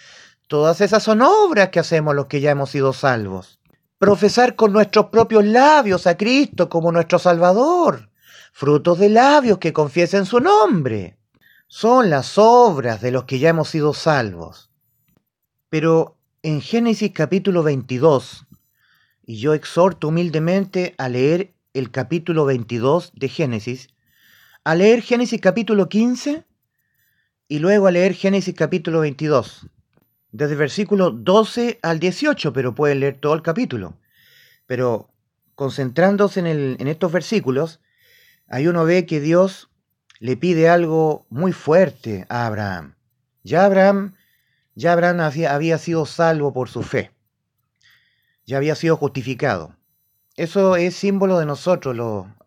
Todas 0.48 0.82
esas 0.82 1.04
son 1.04 1.22
obras 1.22 1.70
que 1.70 1.80
hacemos 1.80 2.14
los 2.14 2.26
que 2.26 2.42
ya 2.42 2.52
hemos 2.52 2.70
sido 2.70 2.92
salvos. 2.92 3.60
Profesar 3.98 4.56
con 4.56 4.74
nuestros 4.74 5.06
propios 5.06 5.46
labios 5.46 6.06
a 6.06 6.18
Cristo 6.18 6.68
como 6.70 6.92
nuestro 6.92 7.18
Salvador. 7.18 8.11
Frutos 8.52 9.00
de 9.00 9.10
labios 9.10 9.58
que 9.58 9.74
confiesen 9.74 10.26
su 10.26 10.40
nombre. 10.40 11.18
Son 11.68 12.10
las 12.10 12.38
obras 12.38 13.02
de 13.02 13.12
los 13.12 13.24
que 13.24 13.40
ya 13.40 13.50
hemos 13.50 13.70
sido 13.70 13.94
salvos. 13.94 14.70
Pero 15.70 16.18
en 16.44 16.62
Génesis 16.62 17.12
capítulo 17.14 17.64
22, 17.64 18.46
y 19.26 19.38
yo 19.38 19.54
exhorto 19.54 20.10
humildemente 20.10 20.96
a 20.98 21.08
leer 21.08 21.54
el 21.74 21.92
capítulo 21.92 22.46
22 22.46 23.14
de 23.16 23.30
Génesis, 23.30 23.88
a 24.66 24.76
leer 24.76 25.02
Génesis 25.02 25.40
capítulo 25.40 25.88
15 25.88 26.46
y 27.48 27.60
luego 27.60 27.88
a 27.88 27.92
leer 27.92 28.14
Génesis 28.14 28.54
capítulo 28.54 29.00
22, 29.00 29.68
desde 30.32 30.54
el 30.54 30.60
versículo 30.60 31.12
12 31.12 31.80
al 31.82 32.00
18, 32.00 32.52
pero 32.52 32.76
pueden 32.76 33.00
leer 33.00 33.20
todo 33.20 33.34
el 33.34 33.42
capítulo. 33.42 33.98
Pero 34.68 35.10
concentrándose 35.56 36.42
en, 36.42 36.48
en 36.80 36.88
estos 36.88 37.12
versículos, 37.12 37.80
ahí 38.52 38.68
uno 38.68 38.84
ve 38.84 39.06
que 39.06 39.20
Dios 39.20 39.70
le 40.20 40.38
pide 40.38 40.70
algo 40.70 41.26
muy 41.30 41.54
fuerte 41.54 42.26
a 42.30 42.46
Abraham. 42.46 42.96
Ya 43.44 43.66
Abraham, 43.66 44.14
ya 44.76 44.92
Abraham 44.92 45.22
había, 45.22 45.78
sido 45.78 46.06
salvo 46.06 46.54
por 46.54 46.70
su 46.70 46.84
fe. 46.84 47.12
Ya 48.46 48.58
había 48.58 48.76
sido 48.76 48.98
justificado. 48.98 49.76
Eso 50.36 50.76
es 50.76 50.96
símbolo 50.96 51.40
de 51.40 51.46
nosotros, 51.46 51.96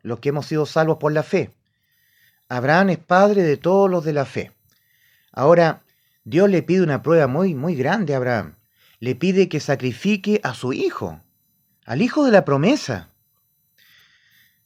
los 0.03 0.21
que 0.21 0.29
hemos 0.29 0.47
sido 0.47 0.67
salvos 0.67 0.99
por 0.99 1.13
la 1.13 1.23
fe. 1.23 1.51
Abraham 2.49 2.91
es 2.91 2.99
padre 2.99 3.43
de 3.43 3.57
todos 3.57 3.91
los 3.91 4.05
de 4.05 4.13
la 4.13 4.27
fe. 4.27 4.53
Ahora, 5.33 5.83
Dios 6.25 6.51
le 6.51 6.63
pide 6.63 6.83
una 6.83 7.03
prueba 7.03 7.27
muy, 7.27 7.55
muy 7.55 7.75
grande 7.75 8.13
a 8.13 8.19
Abraham. 8.19 8.57
Le 9.01 9.15
pide 9.15 9.49
que 9.49 9.59
sacrifique 9.59 10.41
a 10.45 10.55
su 10.55 10.75
hijo, 10.75 11.21
al 11.87 12.03
hijo 12.03 12.25
de 12.25 12.33
la 12.33 12.45
promesa. 12.45 13.09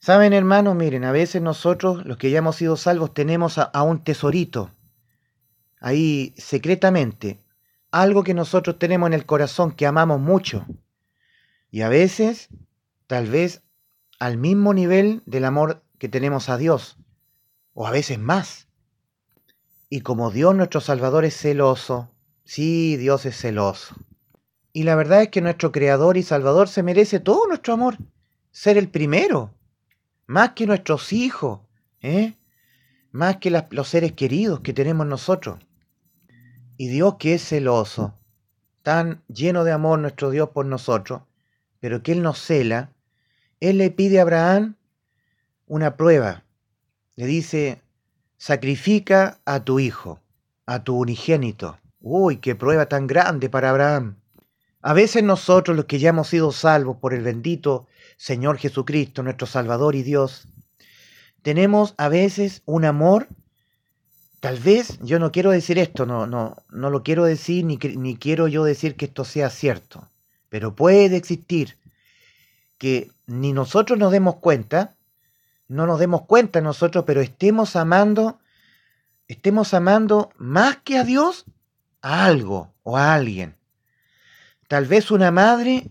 Saben, 0.01 0.33
hermanos, 0.33 0.77
miren, 0.77 1.05
a 1.05 1.13
veces 1.13 1.43
nosotros, 1.43 2.05
los 2.07 2.19
que 2.19 2.31
ya 2.31 2.39
hemos 2.39 2.57
sido 2.57 2.77
salvos, 2.77 3.13
tenemos 3.15 3.59
a, 3.59 3.83
un 3.83 4.05
tesorito, 4.05 4.71
ahí 5.81 6.35
secretamente, 6.37 7.43
algo 7.91 8.23
que 8.23 8.33
nosotros 8.33 8.79
tenemos 8.79 9.09
en 9.09 9.15
el 9.15 9.27
corazón 9.27 9.73
que 9.73 9.87
amamos 9.87 10.21
mucho. 10.21 10.67
Y 11.71 11.81
a 11.81 11.89
veces, 11.89 12.49
tal 13.09 13.27
vez, 13.27 13.63
al 14.21 14.39
mismo 14.39 14.73
nivel 14.73 15.23
del 15.27 15.45
amor 15.45 15.83
que 15.99 16.09
tenemos 16.09 16.49
a 16.49 16.57
Dios 16.57 16.97
o 17.75 17.87
a 17.87 17.91
veces 17.91 18.21
más. 18.21 18.69
Y 19.91 20.03
como 20.03 20.31
Dios 20.31 20.55
nuestro 20.55 20.81
Salvador 20.81 21.25
es 21.25 21.37
celoso, 21.37 22.09
sí, 22.45 22.97
Dios 22.97 23.27
es 23.27 23.37
celoso. 23.37 23.97
Y 24.73 24.85
la 24.85 24.95
verdad 24.95 25.23
es 25.23 25.29
que 25.29 25.41
nuestro 25.41 25.73
Creador 25.73 26.17
y 26.17 26.23
Salvador 26.23 26.69
se 26.69 26.85
merece 26.85 27.19
todo 27.19 27.49
nuestro 27.49 27.75
amor, 27.75 27.97
ser 28.53 28.79
el 28.79 28.89
primero, 28.89 29.55
más 30.29 30.51
que 30.51 30.67
nuestros 30.67 31.13
hijos, 31.15 31.61
¿eh? 32.03 32.35
más 33.11 33.39
que 33.39 33.51
los 33.51 33.89
seres 33.89 34.13
queridos 34.13 34.61
que 34.61 34.75
tenemos 34.75 35.07
nosotros. 35.07 35.59
Y 36.77 36.89
Dios 36.89 37.17
que 37.19 37.35
es 37.35 37.49
celoso, 37.49 38.15
tan 38.83 39.23
lleno 39.29 39.65
de 39.65 39.73
amor 39.73 39.99
nuestro 39.99 40.31
Dios 40.31 40.51
por 40.51 40.67
nosotros, 40.67 41.23
pero 41.81 42.03
que 42.03 42.13
Él 42.13 42.23
nos 42.23 42.39
cela, 42.39 42.93
Él 43.59 43.79
le 43.79 43.91
pide 43.91 44.19
a 44.19 44.23
Abraham 44.23 44.77
una 45.67 45.97
prueba, 45.97 46.45
le 47.17 47.25
dice, 47.25 47.81
sacrifica 48.37 49.41
a 49.47 49.65
tu 49.65 49.81
hijo, 49.81 50.21
a 50.67 50.85
tu 50.85 50.99
unigénito. 50.99 51.79
Uy, 52.01 52.37
qué 52.37 52.55
prueba 52.55 52.87
tan 52.87 53.07
grande 53.07 53.49
para 53.49 53.71
Abraham. 53.71 54.17
A 54.83 54.93
veces 54.93 55.23
nosotros, 55.25 55.75
los 55.75 55.87
que 55.87 55.99
ya 55.99 56.11
hemos 56.11 56.29
sido 56.29 56.53
salvos 56.53 56.99
por 56.99 57.15
el 57.15 57.23
bendito 57.23 57.88
Señor 58.19 58.59
Jesucristo, 58.59 59.23
nuestro 59.23 59.47
Salvador 59.47 59.95
y 59.95 60.03
Dios, 60.03 60.49
tenemos 61.43 61.95
a 61.99 62.09
veces 62.09 62.63
un 62.67 62.85
amor, 62.85 63.29
tal 64.41 64.59
vez, 64.59 64.99
yo 65.01 65.21
no 65.21 65.31
quiero 65.31 65.53
decir 65.53 65.79
esto, 65.79 66.05
no, 66.05 66.27
no, 66.27 66.57
no 66.69 66.91
lo 66.91 67.05
quiero 67.05 67.25
decir, 67.25 67.65
ni, 67.65 67.77
ni 67.77 68.17
quiero 68.17 68.49
yo 68.49 68.65
decir 68.65 68.97
que 68.97 69.05
esto 69.05 69.25
sea 69.25 69.51
cierto, 69.51 70.11
pero 70.49 70.75
puede 70.75 71.17
existir 71.17 71.79
que 72.77 73.13
ni 73.27 73.53
nosotros 73.53 73.97
nos 74.01 74.11
demos 74.11 74.37
cuenta, 74.37 74.97
no 75.69 75.87
nos 75.87 76.01
demos 76.01 76.23
cuenta 76.23 76.61
nosotros, 76.61 77.05
pero 77.07 77.21
estemos 77.21 77.77
amando, 77.77 78.41
estemos 79.29 79.75
amando 79.75 80.33
más 80.39 80.79
que 80.79 80.99
a 80.99 81.05
Dios, 81.05 81.45
a 82.03 82.25
algo 82.25 82.75
o 82.83 82.97
a 82.97 83.15
alguien. 83.15 83.55
Tal 84.67 84.87
vez 84.87 85.13
una 85.13 85.31
madre 85.31 85.89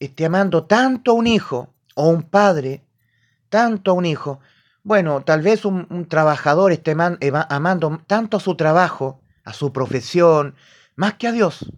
esté 0.00 0.26
amando 0.26 0.64
tanto 0.64 1.12
a 1.12 1.14
un 1.14 1.26
hijo 1.26 1.74
o 1.94 2.08
un 2.08 2.22
padre, 2.22 2.84
tanto 3.48 3.90
a 3.90 3.94
un 3.94 4.06
hijo. 4.06 4.40
Bueno, 4.82 5.22
tal 5.22 5.42
vez 5.42 5.64
un, 5.64 6.06
trabajador 6.08 6.72
esté 6.72 6.96
amando 7.48 8.00
tanto 8.06 8.36
a 8.36 8.40
su 8.40 8.54
trabajo, 8.56 9.20
a 9.44 9.52
su 9.52 9.72
profesión, 9.72 10.54
más 10.96 11.14
que 11.14 11.28
a 11.28 11.32
Dios. 11.32 11.70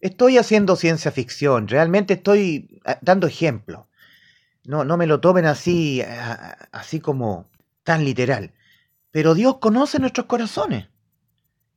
Estoy 0.00 0.38
haciendo 0.38 0.76
ciencia 0.76 1.10
ficción, 1.10 1.68
realmente 1.68 2.14
estoy 2.14 2.80
eh, 2.84 2.96
dando 3.02 3.26
ejemplo. 3.26 3.88
No, 4.64 4.84
no 4.84 4.96
me 4.96 5.06
lo 5.06 5.20
tomen 5.20 5.44
así, 5.46 6.02
así 6.70 7.00
como 7.00 7.48
tan 7.82 8.04
literal. 8.04 8.52
Pero 9.10 9.34
Dios 9.34 9.58
conoce 9.58 9.98
nuestros 9.98 10.26
corazones. 10.26 10.88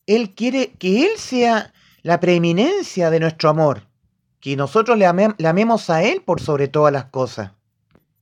Él 0.05 0.36
quiere 0.36 0.74
que 0.74 1.05
Él 1.05 1.17
sea 1.17 1.74
la 2.03 2.20
preeminencia 2.20 3.10
de 3.10 3.20
nuestro 3.20 3.50
amor, 3.50 3.88
que 4.46 4.56
nosotros 4.56 4.96
le, 4.96 5.12
le 5.40 5.48
amemos 5.48 5.90
a 5.90 6.04
Él 6.04 6.22
por 6.22 6.40
sobre 6.40 6.68
todas 6.68 6.94
las 6.94 7.06
cosas. 7.06 7.54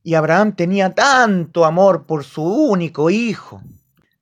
Y 0.02 0.14
Abraham 0.14 0.56
tenía 0.56 0.94
tanto 0.94 1.66
amor 1.66 2.06
por 2.06 2.24
su 2.24 2.42
único 2.42 3.10
hijo, 3.10 3.60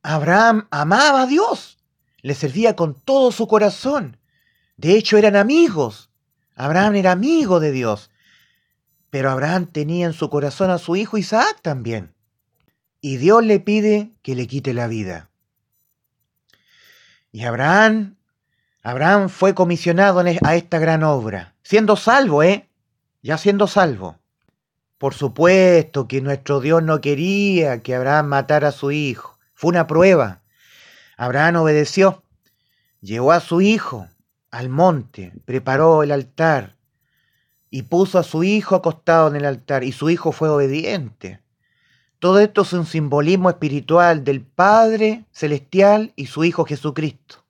Abraham 0.03 0.67
amaba 0.73 1.23
a 1.23 1.27
Dios, 1.29 1.79
le 2.21 2.35
servía 2.35 2.75
con 2.75 2.95
todo 2.95 3.31
su 3.31 3.47
corazón. 3.47 4.17
De 4.77 4.97
hecho, 4.97 5.17
eran 5.17 5.37
amigos. 5.37 6.11
Abraham 6.57 6.97
era 6.97 7.13
amigo 7.13 7.61
de 7.61 7.71
Dios. 7.71 8.11
Pero 9.11 9.31
Abraham 9.31 9.67
tenía 9.67 10.07
en 10.07 10.13
su 10.13 10.29
corazón 10.29 10.71
a 10.71 10.79
su 10.79 10.97
hijo 10.97 11.19
Isaac 11.19 11.61
también. 11.63 12.13
Y 13.01 13.19
Dios 13.19 13.45
le 13.45 13.61
pide 13.61 14.11
que 14.23 14.35
le 14.35 14.49
quite 14.49 14.75
la 14.75 14.89
vida. 14.89 15.31
Y 17.31 17.45
Abraham, 17.45 18.17
Abraham 18.85 19.29
fue 19.29 19.55
comisionado 19.55 20.21
a 20.21 20.57
esta 20.57 20.81
gran 20.81 21.05
obra, 21.05 21.55
siendo 21.63 21.95
salvo, 21.95 22.43
¿eh? 22.43 22.69
Ya 23.23 23.39
siendo 23.39 23.69
salvo. 23.69 24.19
Por 24.99 25.15
supuesto 25.15 26.09
que 26.09 26.21
nuestro 26.21 26.61
Dios 26.61 26.83
no 26.83 27.01
quería 27.01 27.81
que 27.81 27.95
Abraham 27.95 28.27
matara 28.27 28.69
a 28.69 28.73
su 28.73 28.91
hijo. 28.91 29.39
Fue 29.55 29.71
una 29.71 29.87
prueba. 29.87 30.43
Abraham 31.17 31.57
obedeció. 31.57 32.25
Llevó 33.01 33.31
a 33.31 33.41
su 33.41 33.61
hijo 33.61 34.09
al 34.51 34.69
monte, 34.69 35.33
preparó 35.45 36.03
el 36.03 36.11
altar 36.11 36.77
y 37.71 37.83
puso 37.83 38.19
a 38.19 38.25
su 38.25 38.43
hijo 38.43 38.75
acostado 38.75 39.29
en 39.29 39.37
el 39.37 39.45
altar 39.45 39.85
y 39.85 39.93
su 39.93 40.11
hijo 40.11 40.33
fue 40.33 40.49
obediente. 40.49 41.41
Todo 42.19 42.41
esto 42.41 42.63
es 42.63 42.73
un 42.73 42.87
simbolismo 42.87 43.49
espiritual 43.49 44.25
del 44.25 44.43
Padre 44.43 45.25
Celestial 45.33 46.13
y 46.15 46.27
su 46.27 46.45
Hijo 46.45 46.65
Jesucristo. 46.65 47.42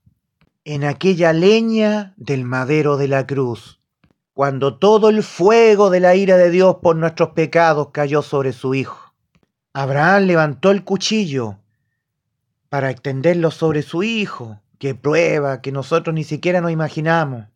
En 0.65 0.85
aquella 0.85 1.33
leña 1.33 2.15
del 2.17 2.45
madero 2.45 2.97
de 2.97 3.09
la 3.09 3.27
cruz, 3.27 3.81
cuando 4.33 4.79
todo 4.79 5.09
el 5.09 5.25
fuego 5.25 5.91
de 5.91 5.99
la 5.99 6.15
ira 6.15 6.37
de 6.37 6.51
Dios 6.51 6.77
por 6.81 6.95
nuestros 6.95 7.31
pecados 7.31 7.89
cayó 7.93 8.23
sobre 8.23 8.53
su 8.53 8.73
Hijo, 8.73 9.13
Abraham 9.73 10.23
levantó 10.23 10.71
el 10.71 10.85
cuchillo 10.85 11.59
para 12.69 12.91
extenderlo 12.91 13.51
sobre 13.51 13.83
su 13.83 14.05
Hijo, 14.05 14.61
que 14.79 14.95
prueba 14.95 15.63
que 15.63 15.73
nosotros 15.73 16.15
ni 16.15 16.23
siquiera 16.23 16.61
nos 16.61 16.71
imaginamos. 16.71 17.47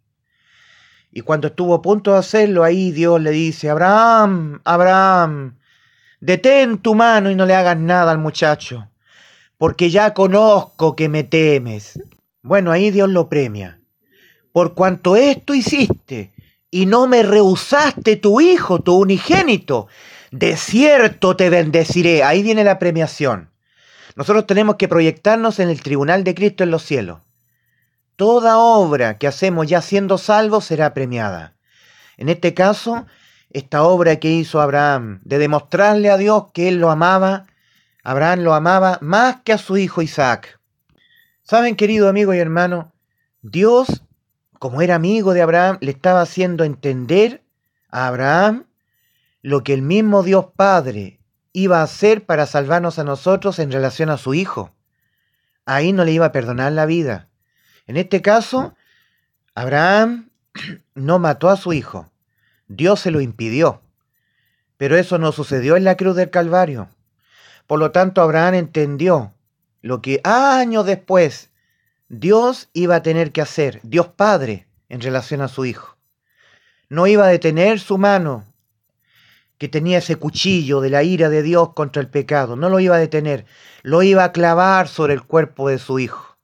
Y 1.13 1.21
cuando 1.21 1.47
estuvo 1.47 1.75
a 1.75 1.83
punto 1.83 2.11
de 2.11 2.19
hacerlo, 2.19 2.65
ahí 2.65 2.91
Dios 2.91 3.21
le 3.21 3.31
dice, 3.31 3.71
Abraham, 3.71 4.61
Abraham, 4.65 5.59
detén 6.19 6.79
tu 6.79 6.97
mano 6.97 7.31
y 7.31 7.37
no 7.37 7.47
le 7.47 7.55
hagas 7.55 7.79
nada 7.79 8.11
al 8.11 8.19
muchacho, 8.19 8.89
porque 9.59 9.91
ya 9.91 10.13
conozco 10.13 10.97
que 10.97 11.09
me 11.09 11.23
temes. 11.23 12.01
Bueno, 12.47 12.71
ahí 12.71 12.93
Dios 12.93 13.09
lo 13.09 13.29
premia. 13.29 13.81
Por 14.53 14.75
cuanto 14.75 15.17
esto 15.17 15.53
hiciste 15.53 16.33
y 16.71 16.87
no 16.87 17.09
me 17.09 17.25
rehusaste 17.25 18.15
tu 18.15 18.41
hijo, 18.41 18.79
tu 18.79 18.97
unigénito, 18.97 19.89
de 20.31 20.57
cierto 20.57 21.35
te 21.35 21.51
bendeciré. 21.51 22.23
Ahí 22.23 22.45
viene 22.45 22.63
la 22.63 22.79
premiación. 22.79 23.51
Nosotros 24.15 24.47
tenemos 24.47 24.77
que 24.77 24.87
proyectarnos 24.87 25.59
en 25.59 25.71
el 25.71 25.83
tribunal 25.83 26.23
de 26.23 26.37
Cristo 26.37 26.63
en 26.63 26.71
los 26.71 26.85
cielos. 26.85 27.19
Toda 28.15 28.59
obra 28.59 29.19
que 29.19 29.27
hacemos 29.27 29.67
ya 29.67 29.83
siendo 29.83 30.17
salvos 30.17 30.67
será 30.67 30.95
premiada. 30.95 31.57
En 32.17 32.29
este 32.29 32.55
caso, 32.55 33.07
esta 33.51 33.83
obra 33.83 34.21
que 34.21 34.31
hizo 34.31 34.61
Abraham, 34.61 35.21
de 35.25 35.39
demostrarle 35.39 36.11
a 36.11 36.17
Dios 36.17 36.45
que 36.55 36.69
él 36.69 36.77
lo 36.77 36.93
amaba, 36.93 37.47
Abraham 38.05 38.41
lo 38.43 38.55
amaba 38.55 38.99
más 39.03 39.43
que 39.43 39.53
a 39.53 39.59
su 39.59 39.77
hijo 39.77 40.01
Isaac. 40.01 40.56
Saben, 41.49 41.77
querido 41.77 42.09
amigo 42.09 42.35
y 42.35 42.39
hermano, 42.41 42.93
Dios, 43.41 44.03
como 44.59 44.83
era 44.83 44.97
amigo 44.97 45.33
de 45.33 45.43
Abraham, 45.43 45.79
le 45.81 45.93
estaba 45.93 46.21
haciendo 46.21 46.65
entender 46.65 47.45
a 47.89 48.09
Abraham 48.09 48.67
lo 49.43 49.63
que 49.63 49.73
el 49.73 49.81
mismo 49.81 50.25
Dios 50.25 50.47
Padre 50.57 51.21
iba 51.53 51.79
a 51.79 51.85
hacer 51.85 52.27
para 52.27 52.47
salvarnos 52.47 52.99
a 52.99 53.05
nosotros 53.05 53.61
en 53.61 53.71
relación 53.71 54.11
a 54.11 54.17
su 54.17 54.35
Hijo. 54.35 54.75
Ahí 55.67 55.93
no 55.93 56.05
le 56.05 56.11
iba 56.11 56.27
a 56.27 56.33
perdonar 56.33 56.73
la 56.73 56.85
vida. 56.85 57.29
En 57.87 57.97
este 57.97 58.23
caso, 58.23 58.75
Abraham 59.55 60.31
no 60.97 61.21
mató 61.21 61.49
a 61.49 61.57
su 61.57 61.73
hijo. 61.73 62.11
Dios 62.67 62.99
se 62.99 63.13
lo 63.13 63.21
impidió. 63.21 63.83
Pero 64.79 64.97
eso 64.97 65.19
no 65.19 65.31
sucedió 65.31 65.77
en 65.77 65.85
la 65.85 65.97
cruz 65.97 66.17
del 66.17 66.31
Calvario. 66.31 66.89
Por 67.69 67.79
lo 67.79 67.93
tanto, 67.93 68.21
Abraham 68.21 68.55
entendió 68.55 69.36
lo 69.87 70.03
que 70.03 70.21
años 70.25 70.85
después 70.85 71.51
Dios 72.09 72.71
iba 72.73 72.97
a 72.97 73.03
tener 73.05 73.31
que 73.31 73.41
hacer, 73.41 73.79
Dios 73.85 74.09
Padre, 74.09 74.67
en 74.89 75.01
relación 75.01 75.43
a 75.43 75.49
su 75.49 75.65
hijo. 75.65 75.97
No 76.89 77.07
iba 77.07 77.25
a 77.25 77.29
detener 77.29 77.79
su 77.79 77.97
mano 77.97 78.45
que 79.59 79.69
tenía 79.69 79.99
ese 79.99 80.17
cuchillo 80.17 80.81
de 80.81 80.91
la 80.91 81.05
ira 81.05 81.29
de 81.29 81.43
Dios 81.43 81.73
contra 81.73 82.03
el 82.03 82.09
pecado. 82.09 82.57
No 82.57 82.69
lo 82.69 82.81
iba 82.81 82.97
a 82.97 82.99
detener, 82.99 83.47
lo 83.83 84.03
iba 84.03 84.25
a 84.25 84.33
clavar 84.33 84.89
sobre 84.89 85.15
el 85.15 85.23
cuerpo 85.23 85.69
de 85.69 85.79
su 85.79 86.01
hijo. 86.01 86.37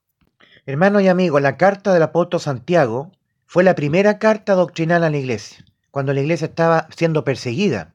Hermanos 0.65 1.03
y 1.03 1.09
amigos, 1.09 1.43
la 1.43 1.57
carta 1.57 1.93
del 1.93 2.05
apóstol 2.05 2.41
Santiago 2.41 3.11
fue 3.45 3.65
la 3.65 3.75
primera 3.75 4.21
carta 4.21 4.55
doctrinal 4.55 5.03
a 5.03 5.11
la 5.11 5.19
iglesia, 5.19 5.65
cuando 5.91 6.13
la 6.13 6.21
iglesia 6.21 6.47
estaba 6.47 6.87
siendo 6.97 7.25
perseguida. 7.25 7.93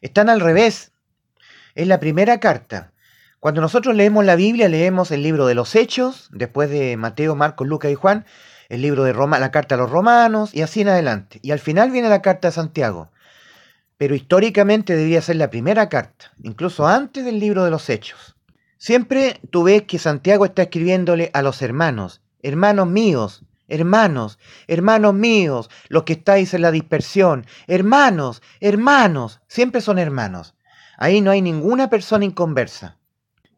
Están 0.00 0.30
al 0.30 0.40
revés. 0.40 0.92
Es 1.74 1.86
la 1.86 2.00
primera 2.00 2.40
carta. 2.40 2.93
Cuando 3.44 3.60
nosotros 3.60 3.94
leemos 3.94 4.24
la 4.24 4.36
Biblia, 4.36 4.70
leemos 4.70 5.10
el 5.10 5.22
libro 5.22 5.44
de 5.44 5.54
los 5.54 5.76
Hechos, 5.76 6.30
después 6.32 6.70
de 6.70 6.96
Mateo, 6.96 7.34
Marcos, 7.34 7.68
Lucas 7.68 7.92
y 7.92 7.94
Juan, 7.94 8.24
el 8.70 8.80
libro 8.80 9.04
de 9.04 9.12
Roma, 9.12 9.38
la 9.38 9.50
carta 9.50 9.74
a 9.74 9.76
los 9.76 9.90
romanos 9.90 10.54
y 10.54 10.62
así 10.62 10.80
en 10.80 10.88
adelante. 10.88 11.40
Y 11.42 11.50
al 11.50 11.58
final 11.58 11.90
viene 11.90 12.08
la 12.08 12.22
carta 12.22 12.48
de 12.48 12.52
Santiago 12.52 13.10
pero 13.98 14.14
históricamente 14.14 14.96
debía 14.96 15.20
ser 15.20 15.36
la 15.36 15.50
primera 15.50 15.90
carta, 15.90 16.32
incluso 16.42 16.86
antes 16.86 17.26
del 17.26 17.38
libro 17.38 17.64
de 17.64 17.70
los 17.70 17.90
Hechos. 17.90 18.34
Siempre 18.78 19.40
tú 19.50 19.64
ves 19.64 19.82
que 19.82 19.98
Santiago 19.98 20.46
está 20.46 20.62
escribiéndole 20.62 21.30
a 21.34 21.42
los 21.42 21.60
hermanos, 21.60 22.22
hermanos 22.42 22.88
míos, 22.88 23.44
hermanos, 23.68 24.38
hermanos 24.68 25.12
míos, 25.12 25.68
los 25.88 26.04
que 26.04 26.14
estáis 26.14 26.54
en 26.54 26.62
la 26.62 26.70
dispersión, 26.70 27.44
hermanos, 27.66 28.40
hermanos, 28.60 29.42
siempre 29.48 29.82
son 29.82 29.98
hermanos. 29.98 30.54
Ahí 30.96 31.20
no 31.20 31.30
hay 31.30 31.42
ninguna 31.42 31.90
persona 31.90 32.24
inconversa. 32.24 32.96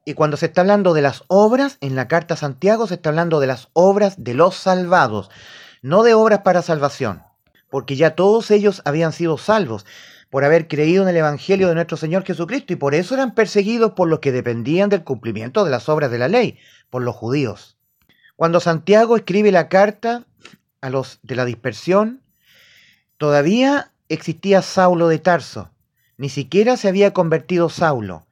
Y 0.09 0.14
cuando 0.14 0.37
se 0.37 0.47
está 0.47 0.61
hablando 0.61 0.95
de 0.95 1.03
las 1.03 1.25
obras, 1.27 1.79
en 1.81 1.97
la 1.97 2.07
carta 2.07 2.35
a 2.35 2.37
Santiago 2.37 2.87
se 2.87 2.95
está 2.95 3.09
hablando 3.09 3.40
de 3.40 3.49
las 3.49 3.71
obras 3.73 4.14
de 4.23 4.35
los 4.35 4.55
salvados, 4.55 5.31
no 5.83 6.05
de 6.05 6.14
obras 6.14 6.42
para 6.42 6.62
salvación, 6.62 7.25
porque 7.71 7.97
ya 7.97 8.14
todos 8.14 8.53
ellos 8.53 8.83
habían 8.85 9.12
sido 9.12 9.37
salvos 9.37 9.85
por 10.31 10.45
haber 10.45 10.69
creído 10.69 11.03
en 11.03 11.09
el 11.09 11.16
Evangelio 11.16 11.66
de 11.66 11.75
nuestro 11.75 11.97
Señor 11.97 12.25
Jesucristo 12.25 12.73
y 12.73 12.77
por 12.77 12.95
eso 12.95 13.14
eran 13.14 13.35
perseguidos 13.35 13.95
por 13.95 14.07
los 14.07 14.21
que 14.21 14.31
dependían 14.31 14.90
del 14.90 15.03
cumplimiento 15.03 15.64
de 15.64 15.73
las 15.73 15.88
obras 15.88 16.09
de 16.12 16.19
la 16.19 16.29
ley, 16.29 16.57
por 16.88 17.03
los 17.03 17.16
judíos. 17.16 17.77
Cuando 18.37 18.61
Santiago 18.61 19.16
escribe 19.16 19.51
la 19.51 19.69
carta 19.69 20.25
a 20.83 20.88
los 20.88 21.19
de 21.25 21.35
la 21.35 21.45
dispersión, 21.45 22.23
todavía 23.16 23.90
existía 24.09 24.62
Saulo 24.62 25.09
de 25.09 25.19
Tarso, 25.19 25.73
ni 26.16 26.29
siquiera 26.29 26.77
se 26.77 26.87
había 26.87 27.12
convertido 27.12 27.69
Saulo, 27.69 28.25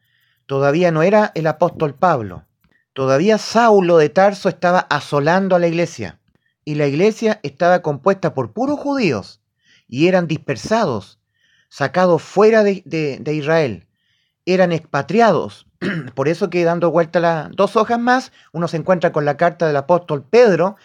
todavía 0.46 0.90
no 0.90 1.02
era 1.02 1.32
el 1.34 1.46
apóstol 1.46 1.94
Pablo, 1.94 2.44
todavía 2.92 3.38
Saulo 3.38 3.98
de 3.98 4.08
Tarso 4.08 4.48
estaba 4.48 4.80
asolando 4.80 5.56
a 5.56 5.58
la 5.58 5.66
iglesia, 5.66 6.20
y 6.64 6.76
la 6.76 6.86
iglesia 6.86 7.40
estaba 7.42 7.82
compuesta 7.82 8.34
por 8.34 8.52
puros 8.52 8.78
judíos, 8.78 9.40
y 9.88 10.08
eran 10.08 10.26
dispersados, 10.26 11.18
sacados 11.68 12.22
fuera 12.22 12.62
de, 12.62 13.22
Israel, 13.26 13.86
eran 14.46 14.72
expatriados. 14.72 15.66
Por 16.14 16.28
eso 16.28 16.50
que 16.50 16.64
dando 16.64 16.90
vuelta 16.90 17.20
las 17.20 17.50
dos 17.52 17.76
hojas 17.76 17.98
más, 17.98 18.32
uno 18.52 18.68
se 18.68 18.76
encuentra 18.76 19.12
con 19.12 19.24
la 19.24 19.36
carta 19.36 19.66
del 19.66 19.76
apóstol 19.76 20.24
Pedro, 20.24 20.76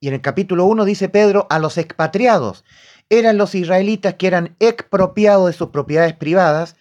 y 0.00 0.08
en 0.08 0.14
el 0.14 0.20
capítulo 0.20 0.64
1 0.64 0.84
dice 0.84 1.08
Pedro 1.08 1.46
a 1.50 1.58
los 1.58 1.78
expatriados. 1.78 2.64
Eran 3.08 3.36
los 3.36 3.54
israelitas 3.54 4.14
que 4.14 4.26
eran 4.26 4.56
expropiados 4.58 5.46
de 5.46 5.52
sus 5.52 5.68
propiedades 5.68 6.14
privadas, 6.14 6.76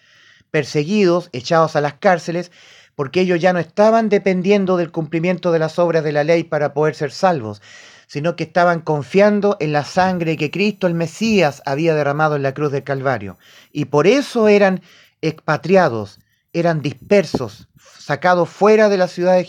perseguidos, 0.52 1.30
echados 1.32 1.76
a 1.76 1.82
las 1.82 1.96
cárceles, 1.96 2.52
porque 2.96 3.22
ellos 3.22 3.40
ya 3.40 3.54
no 3.54 3.60
estaban 3.60 4.10
dependiendo 4.10 4.78
del 4.78 4.92
cumplimiento 4.92 5.52
de 5.52 5.60
las 5.60 5.80
obras 5.80 6.04
de 6.04 6.12
la 6.12 6.24
ley 6.24 6.44
para 6.44 6.74
poder 6.74 6.94
ser 6.94 7.12
salvos, 7.12 7.62
sino 8.06 8.36
que 8.36 8.44
estaban 8.44 8.82
confiando 8.82 9.56
en 9.62 9.72
la 9.72 9.86
sangre 9.86 10.36
que 10.36 10.52
Cristo 10.52 10.86
el 10.86 10.94
Mesías 10.94 11.62
había 11.66 11.96
derramado 11.96 12.36
en 12.36 12.44
la 12.44 12.54
cruz 12.54 12.72
del 12.72 12.84
Calvario. 12.84 13.38
Y 13.72 13.86
por 13.86 14.06
eso 14.06 14.50
eran 14.50 14.82
expatriados, 15.22 16.20
eran 16.52 16.82
dispersos, 16.82 17.70
sacados 17.98 18.50
fuera 18.50 18.90
de 18.90 18.98
la 18.98 19.08
ciudad 19.08 19.42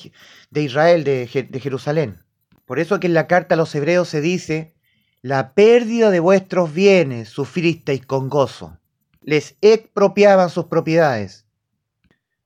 de, 0.50 0.62
Israel, 0.62 1.02
de, 1.02 1.26
Jerusalén. 1.60 2.22
Por 2.64 2.78
eso 2.78 3.00
que 3.00 3.08
en 3.08 3.14
la 3.14 3.26
carta 3.26 3.54
a 3.54 3.58
los 3.58 3.74
hebreos 3.74 4.08
se 4.08 4.20
dice, 4.20 4.74
la 5.22 5.54
pérdida 5.54 6.10
de 6.10 6.20
vuestros 6.20 6.72
bienes 6.72 7.28
sufristeis 7.28 8.06
con 8.06 8.28
gozo. 8.28 8.78
Les 9.22 9.56
expropiaban 9.60 10.50
sus 10.50 10.66
propiedades. 10.66 11.46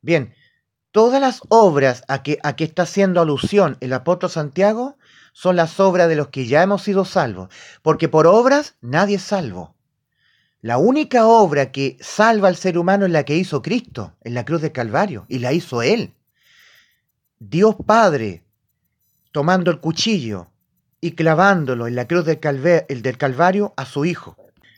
Bien, 0.02 0.34
todas 0.90 1.20
las 1.20 1.40
obras 1.48 2.04
a 2.08 2.22
que, 2.22 2.38
a 2.42 2.54
está 2.58 2.82
haciendo 2.82 3.20
alusión 3.20 3.76
el 3.80 3.92
apóstol 3.92 4.30
Santiago 4.30 4.96
son 5.32 5.56
las 5.56 5.80
obras 5.80 6.08
de 6.08 6.16
los 6.16 6.28
que 6.28 6.46
ya 6.46 6.62
hemos 6.62 6.82
sido 6.82 7.04
salvos, 7.04 7.48
porque 7.82 8.08
por 8.08 8.26
obras 8.26 8.76
nadie 8.80 9.16
es 9.16 9.22
salvo. 9.22 9.74
La 10.62 10.78
única 10.78 11.26
obra 11.26 11.70
que 11.70 11.98
salva 12.00 12.48
al 12.48 12.56
ser 12.56 12.78
humano 12.78 13.04
es 13.04 13.12
la 13.12 13.24
que 13.24 13.36
hizo 13.36 13.62
Cristo 13.62 14.16
en 14.22 14.34
la 14.34 14.44
cruz 14.44 14.62
de 14.62 14.72
Calvario, 14.72 15.26
y 15.28 15.38
la 15.38 15.52
hizo 15.52 15.82
Él. 15.82 16.14
Dios 17.38 17.76
Padre 17.84 18.42
tomando 19.32 19.70
el 19.70 19.80
cuchillo 19.80 20.50
y 21.02 21.12
clavándolo 21.12 21.86
en 21.86 21.94
la 21.94 22.08
cruz 22.08 22.24
del, 22.24 22.40
el 22.88 23.02
del 23.02 23.18
Calvario 23.18 23.74
a 23.76 23.84
su 23.84 24.06
Hijo, 24.06 24.36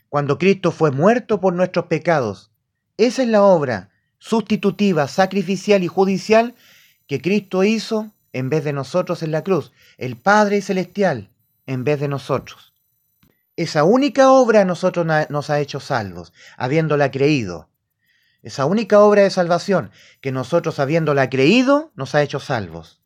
cuando 0.09 0.37
Cristo 0.37 0.71
fue 0.71 0.91
muerto 0.91 1.39
por 1.39 1.53
nuestros 1.53 1.85
pecados. 1.85 2.51
Esa 2.97 3.23
es 3.23 3.29
la 3.29 3.43
obra 3.43 3.89
sustitutiva, 4.17 5.07
sacrificial 5.07 5.83
y 5.83 5.87
judicial 5.87 6.55
que 7.07 7.21
Cristo 7.21 7.63
hizo 7.63 8.11
en 8.33 8.49
vez 8.49 8.63
de 8.63 8.73
nosotros 8.73 9.23
en 9.23 9.31
la 9.31 9.43
cruz, 9.43 9.71
el 9.97 10.17
Padre 10.17 10.61
Celestial 10.61 11.29
en 11.65 11.83
vez 11.83 11.99
de 11.99 12.07
nosotros. 12.07 12.73
Esa 13.55 13.83
única 13.83 14.31
obra 14.31 14.61
a 14.61 14.65
nosotros 14.65 15.05
nos 15.29 15.49
ha 15.49 15.59
hecho 15.59 15.79
salvos, 15.79 16.33
habiéndola 16.57 17.11
creído. 17.11 17.67
Esa 18.41 18.65
única 18.65 19.01
obra 19.01 19.23
de 19.23 19.29
salvación 19.29 19.91
que 20.21 20.31
nosotros 20.31 20.79
habiéndola 20.79 21.29
creído 21.29 21.91
nos 21.95 22.15
ha 22.15 22.21
hecho 22.21 22.39
salvos. 22.39 22.98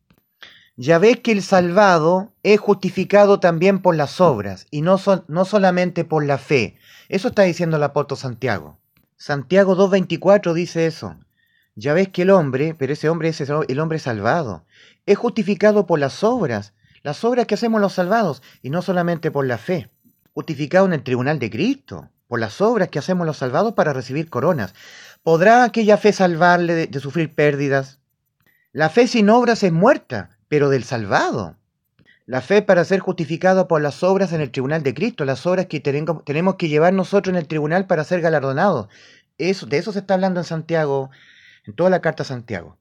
Ya 0.76 0.98
ves 0.98 1.20
que 1.20 1.30
el 1.30 1.42
salvado 1.42 2.32
es 2.42 2.58
justificado 2.58 3.38
también 3.38 3.80
por 3.80 3.94
las 3.94 4.20
obras 4.20 4.66
y 4.72 4.82
no, 4.82 5.00
no 5.28 5.44
solamente 5.44 6.04
por 6.04 6.24
la 6.24 6.36
fe. 6.36 6.76
Eso 7.08 7.28
está 7.28 7.42
diciendo 7.42 7.76
el 7.76 7.82
apóstol 7.84 8.18
Santiago. 8.18 8.76
Santiago 9.16 9.76
2.24 9.76 10.52
dice 10.52 10.86
eso. 10.86 11.16
Ya 11.76 11.94
ves 11.94 12.08
que 12.08 12.22
el 12.22 12.30
hombre, 12.30 12.74
pero 12.76 12.92
ese 12.92 13.08
hombre 13.08 13.28
es 13.28 13.40
el 13.40 13.80
hombre 13.80 13.98
salvado, 13.98 14.64
es 15.06 15.16
justificado 15.16 15.86
por 15.86 15.98
las 15.98 16.24
obras, 16.24 16.72
las 17.02 17.24
obras 17.24 17.46
que 17.46 17.54
hacemos 17.54 17.80
los 17.80 17.92
salvados, 17.92 18.42
y 18.62 18.70
no 18.70 18.82
solamente 18.82 19.30
por 19.30 19.46
la 19.46 19.58
fe. 19.58 19.90
Justificado 20.32 20.86
en 20.86 20.92
el 20.92 21.02
tribunal 21.02 21.38
de 21.38 21.50
Cristo, 21.50 22.10
por 22.26 22.40
las 22.40 22.60
obras 22.60 22.88
que 22.88 22.98
hacemos 22.98 23.26
los 23.26 23.38
salvados 23.38 23.74
para 23.74 23.92
recibir 23.92 24.28
coronas. 24.28 24.74
¿Podrá 25.22 25.64
aquella 25.64 25.96
fe 25.96 26.12
salvarle 26.12 26.86
de 26.86 27.00
sufrir 27.00 27.34
pérdidas? 27.34 28.00
La 28.72 28.88
fe 28.88 29.06
sin 29.06 29.30
obras 29.30 29.62
es 29.62 29.72
muerta, 29.72 30.33
pero 30.48 30.68
del 30.70 30.84
salvado. 30.84 31.56
La 32.26 32.40
fe 32.40 32.62
para 32.62 32.84
ser 32.84 33.00
justificado 33.00 33.68
por 33.68 33.82
las 33.82 34.02
obras 34.02 34.32
en 34.32 34.40
el 34.40 34.50
tribunal 34.50 34.82
de 34.82 34.94
Cristo, 34.94 35.24
las 35.24 35.44
obras 35.46 35.66
que 35.66 35.80
tenemos 35.80 36.54
que 36.56 36.68
llevar 36.68 36.92
nosotros 36.94 37.32
en 37.32 37.38
el 37.38 37.46
tribunal 37.46 37.86
para 37.86 38.04
ser 38.04 38.20
galardonados. 38.22 38.88
Eso, 39.36 39.66
de 39.66 39.78
eso 39.78 39.92
se 39.92 39.98
está 39.98 40.14
hablando 40.14 40.40
en 40.40 40.44
Santiago, 40.44 41.10
en 41.66 41.74
toda 41.74 41.90
la 41.90 42.00
carta 42.00 42.22
a 42.22 42.26
Santiago. 42.26 42.78